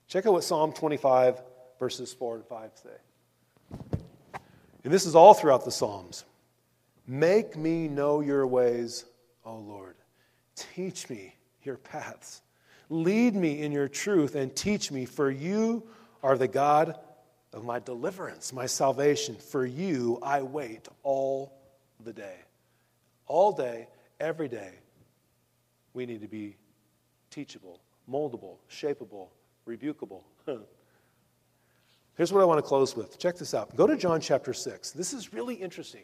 Check 0.08 0.26
out 0.26 0.34
what 0.34 0.46
Psalm 0.46 0.72
25, 0.72 1.42
verses 1.78 2.14
4 2.14 2.38
and 2.38 2.46
5 2.46 2.72
say. 2.82 4.00
And 4.86 4.94
this 4.94 5.06
is 5.06 5.16
all 5.16 5.34
throughout 5.34 5.66
the 5.66 5.72
Psalms. 5.72 6.24
Make 7.06 7.58
me 7.58 7.90
know 7.90 8.22
your 8.22 8.48
ways, 8.48 9.04
O 9.44 9.58
Lord. 9.58 9.96
Teach 10.56 11.10
me 11.10 11.36
your 11.64 11.76
paths. 11.76 12.42
Lead 12.90 13.36
me 13.36 13.62
in 13.62 13.72
your 13.72 13.88
truth 13.88 14.36
and 14.36 14.56
teach 14.56 14.92
me, 14.92 15.06
for 15.06 15.30
you 15.30 15.84
are 16.24 16.38
the 16.38 16.48
God 16.48 16.98
of 17.54 17.66
my 17.66 17.80
deliverance, 17.80 18.54
my 18.54 18.66
salvation. 18.66 19.36
For 19.36 19.66
you 19.66 20.20
I 20.22 20.42
wait 20.42 20.88
all 21.04 21.54
the 22.04 22.14
day. 22.14 22.36
All 23.26 23.52
day, 23.52 23.88
every 24.20 24.48
day, 24.48 24.72
we 25.94 26.06
need 26.06 26.22
to 26.22 26.28
be 26.28 26.56
teachable, 27.30 27.82
moldable, 28.10 28.58
shapeable, 28.72 29.28
rebukable. 29.68 30.22
Here's 32.16 32.32
what 32.34 32.42
I 32.42 32.46
want 32.46 32.58
to 32.58 32.64
close 32.64 32.96
with. 32.96 33.20
Check 33.20 33.38
this 33.38 33.54
out. 33.54 33.76
Go 33.76 33.86
to 33.86 33.98
John 33.98 34.22
chapter 34.22 34.54
6. 34.54 34.92
This 34.92 35.14
is 35.14 35.34
really 35.34 35.56
interesting. 35.56 36.02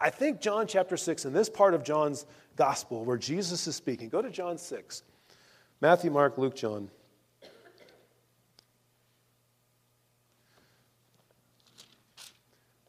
I 0.00 0.10
think 0.10 0.40
John 0.40 0.66
chapter 0.66 0.96
6, 0.96 1.24
in 1.24 1.32
this 1.32 1.48
part 1.48 1.74
of 1.74 1.82
John's 1.82 2.26
gospel 2.54 3.04
where 3.04 3.16
Jesus 3.16 3.66
is 3.66 3.74
speaking, 3.74 4.08
go 4.08 4.20
to 4.20 4.30
John 4.30 4.58
6. 4.58 5.02
Matthew, 5.80 6.10
Mark, 6.10 6.38
Luke, 6.38 6.56
John. 6.56 6.90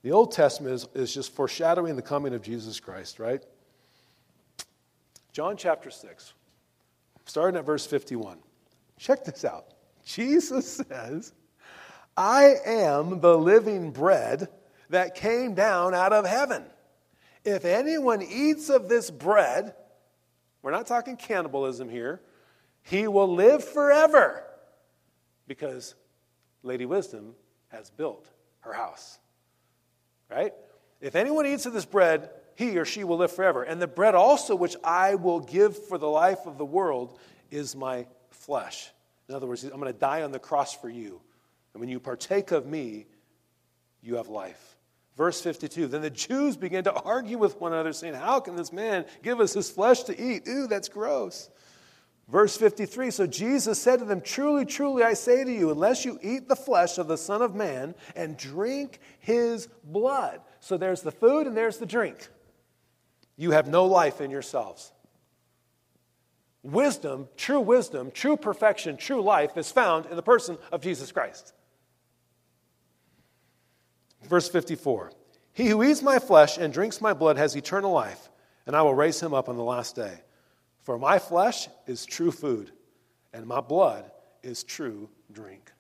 The 0.03 0.11
Old 0.13 0.31
Testament 0.31 0.73
is, 0.73 0.87
is 0.93 1.13
just 1.13 1.33
foreshadowing 1.33 1.97
the 1.97 2.01
coming 2.01 2.33
of 2.33 2.41
Jesus 2.41 2.79
Christ, 2.79 3.19
right? 3.19 3.43
John 5.33 5.57
chapter 5.57 5.91
6, 5.91 6.33
starting 7.25 7.59
at 7.59 7.65
verse 7.65 7.85
51. 7.85 8.37
Check 8.97 9.25
this 9.25 9.43
out. 9.43 9.65
Jesus 10.05 10.81
says, 10.89 11.33
I 12.15 12.55
am 12.65 13.19
the 13.19 13.37
living 13.37 13.91
bread 13.91 14.47
that 14.89 15.13
came 15.15 15.53
down 15.53 15.93
out 15.93 16.13
of 16.13 16.25
heaven. 16.25 16.63
If 17.43 17.65
anyone 17.65 18.21
eats 18.21 18.69
of 18.69 18.87
this 18.87 19.11
bread, 19.11 19.75
we're 20.61 20.71
not 20.71 20.87
talking 20.87 21.17
cannibalism 21.17 21.89
here, 21.89 22.21
he 22.89 23.07
will 23.07 23.33
live 23.33 23.63
forever 23.63 24.43
because 25.47 25.95
Lady 26.63 26.85
Wisdom 26.85 27.33
has 27.67 27.89
built 27.89 28.29
her 28.61 28.73
house. 28.73 29.19
Right? 30.29 30.53
If 31.01 31.15
anyone 31.15 31.45
eats 31.45 31.65
of 31.65 31.73
this 31.73 31.85
bread, 31.85 32.29
he 32.55 32.77
or 32.77 32.85
she 32.85 33.03
will 33.03 33.17
live 33.17 33.31
forever. 33.31 33.63
And 33.63 33.81
the 33.81 33.87
bread 33.87 34.15
also, 34.15 34.55
which 34.55 34.75
I 34.83 35.15
will 35.15 35.41
give 35.41 35.87
for 35.87 35.97
the 35.97 36.07
life 36.07 36.45
of 36.45 36.57
the 36.57 36.65
world, 36.65 37.19
is 37.51 37.75
my 37.75 38.07
flesh. 38.29 38.89
In 39.27 39.35
other 39.35 39.47
words, 39.47 39.63
I'm 39.63 39.79
going 39.79 39.91
to 39.91 39.99
die 39.99 40.23
on 40.23 40.31
the 40.31 40.39
cross 40.39 40.73
for 40.73 40.89
you. 40.89 41.21
And 41.73 41.81
when 41.81 41.89
you 41.89 41.99
partake 41.99 42.51
of 42.51 42.65
me, 42.65 43.07
you 44.01 44.15
have 44.15 44.29
life. 44.29 44.77
Verse 45.17 45.41
52 45.41 45.87
Then 45.87 46.01
the 46.01 46.09
Jews 46.09 46.55
began 46.55 46.85
to 46.85 46.93
argue 46.93 47.37
with 47.37 47.59
one 47.59 47.73
another, 47.73 47.91
saying, 47.91 48.13
How 48.13 48.39
can 48.39 48.55
this 48.55 48.71
man 48.71 49.05
give 49.23 49.41
us 49.41 49.53
his 49.53 49.69
flesh 49.69 50.03
to 50.03 50.19
eat? 50.19 50.47
Ooh, 50.47 50.67
that's 50.67 50.87
gross. 50.87 51.49
Verse 52.29 52.57
53 52.57 53.11
So 53.11 53.25
Jesus 53.25 53.81
said 53.81 53.99
to 53.99 54.05
them, 54.05 54.21
Truly, 54.21 54.65
truly, 54.65 55.03
I 55.03 55.13
say 55.13 55.43
to 55.43 55.51
you, 55.51 55.71
unless 55.71 56.05
you 56.05 56.19
eat 56.21 56.47
the 56.47 56.55
flesh 56.55 56.97
of 56.97 57.07
the 57.07 57.17
Son 57.17 57.41
of 57.41 57.55
Man 57.55 57.95
and 58.15 58.37
drink 58.37 58.99
his 59.19 59.67
blood. 59.83 60.41
So 60.59 60.77
there's 60.77 61.01
the 61.01 61.11
food 61.11 61.47
and 61.47 61.55
there's 61.55 61.77
the 61.77 61.85
drink. 61.85 62.27
You 63.37 63.51
have 63.51 63.67
no 63.67 63.85
life 63.85 64.19
in 64.19 64.31
yourselves. 64.31 64.91
Wisdom, 66.63 67.29
true 67.37 67.61
wisdom, 67.61 68.11
true 68.11 68.35
perfection, 68.35 68.97
true 68.97 69.21
life 69.21 69.55
is 69.55 69.71
found 69.71 70.05
in 70.07 70.15
the 70.15 70.23
person 70.23 70.57
of 70.71 70.81
Jesus 70.81 71.11
Christ. 71.11 71.53
Verse 74.23 74.49
54 74.49 75.11
He 75.53 75.67
who 75.67 75.81
eats 75.81 76.01
my 76.01 76.19
flesh 76.19 76.57
and 76.57 76.73
drinks 76.73 76.99
my 76.99 77.13
blood 77.13 77.37
has 77.37 77.55
eternal 77.55 77.93
life, 77.93 78.29
and 78.65 78.75
I 78.75 78.81
will 78.81 78.95
raise 78.95 79.21
him 79.21 79.33
up 79.33 79.47
on 79.47 79.55
the 79.55 79.63
last 79.63 79.95
day. 79.95 80.19
For 80.87 80.97
my 80.97 81.19
flesh 81.19 81.67
is 81.85 82.05
true 82.05 82.31
food, 82.31 82.71
and 83.33 83.45
my 83.45 83.59
blood 83.59 84.09
is 84.41 84.63
true 84.63 85.09
drink. 85.29 85.73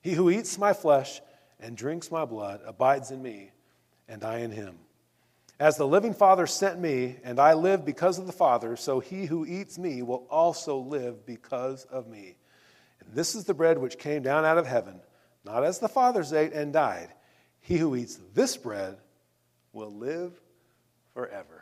He 0.00 0.12
who 0.12 0.30
eats 0.30 0.56
my 0.56 0.72
flesh 0.72 1.20
and 1.60 1.76
drinks 1.76 2.10
my 2.10 2.24
blood 2.24 2.62
abides 2.64 3.10
in 3.10 3.20
me, 3.20 3.50
and 4.08 4.24
I 4.24 4.38
in 4.38 4.50
him. 4.50 4.78
As 5.60 5.76
the 5.76 5.86
living 5.86 6.14
Father 6.14 6.46
sent 6.46 6.80
me, 6.80 7.16
and 7.24 7.38
I 7.38 7.52
live 7.52 7.84
because 7.84 8.18
of 8.18 8.26
the 8.26 8.32
Father, 8.32 8.74
so 8.74 9.00
he 9.00 9.26
who 9.26 9.44
eats 9.44 9.78
me 9.78 10.00
will 10.00 10.26
also 10.30 10.78
live 10.78 11.26
because 11.26 11.84
of 11.84 12.08
me. 12.08 12.38
And 13.00 13.14
this 13.14 13.34
is 13.34 13.44
the 13.44 13.52
bread 13.52 13.76
which 13.76 13.98
came 13.98 14.22
down 14.22 14.46
out 14.46 14.56
of 14.56 14.66
heaven, 14.66 14.98
not 15.44 15.62
as 15.62 15.78
the 15.78 15.90
fathers 15.90 16.32
ate 16.32 16.54
and 16.54 16.72
died. 16.72 17.12
He 17.60 17.76
who 17.76 17.94
eats 17.94 18.18
this 18.32 18.56
bread 18.56 18.96
will 19.74 19.94
live 19.94 20.40
forever. 21.12 21.57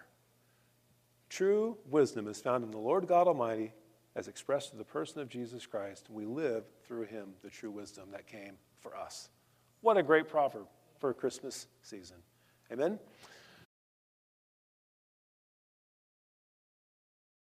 True 1.37 1.77
wisdom 1.90 2.29
is 2.29 2.40
found 2.40 2.64
in 2.64 2.70
the 2.70 2.79
Lord 2.79 3.07
God 3.07 3.29
Almighty 3.29 3.75
as 4.14 4.27
expressed 4.27 4.72
in 4.72 4.78
the 4.78 4.84
person 4.84 5.20
of 5.20 5.28
Jesus 5.28 5.66
Christ. 5.66 6.09
We 6.09 6.24
live 6.24 6.64
through 6.87 7.03
him 7.03 7.34
the 7.43 7.51
true 7.51 7.70
wisdom 7.70 8.09
that 8.12 8.26
came 8.26 8.55
for 8.80 8.97
us. 8.97 9.28
What 9.82 9.99
a 9.99 10.03
great 10.03 10.30
proverb 10.30 10.66
for 10.99 11.12
Christmas 11.12 11.66
season. 11.82 12.16
Amen? 12.72 12.99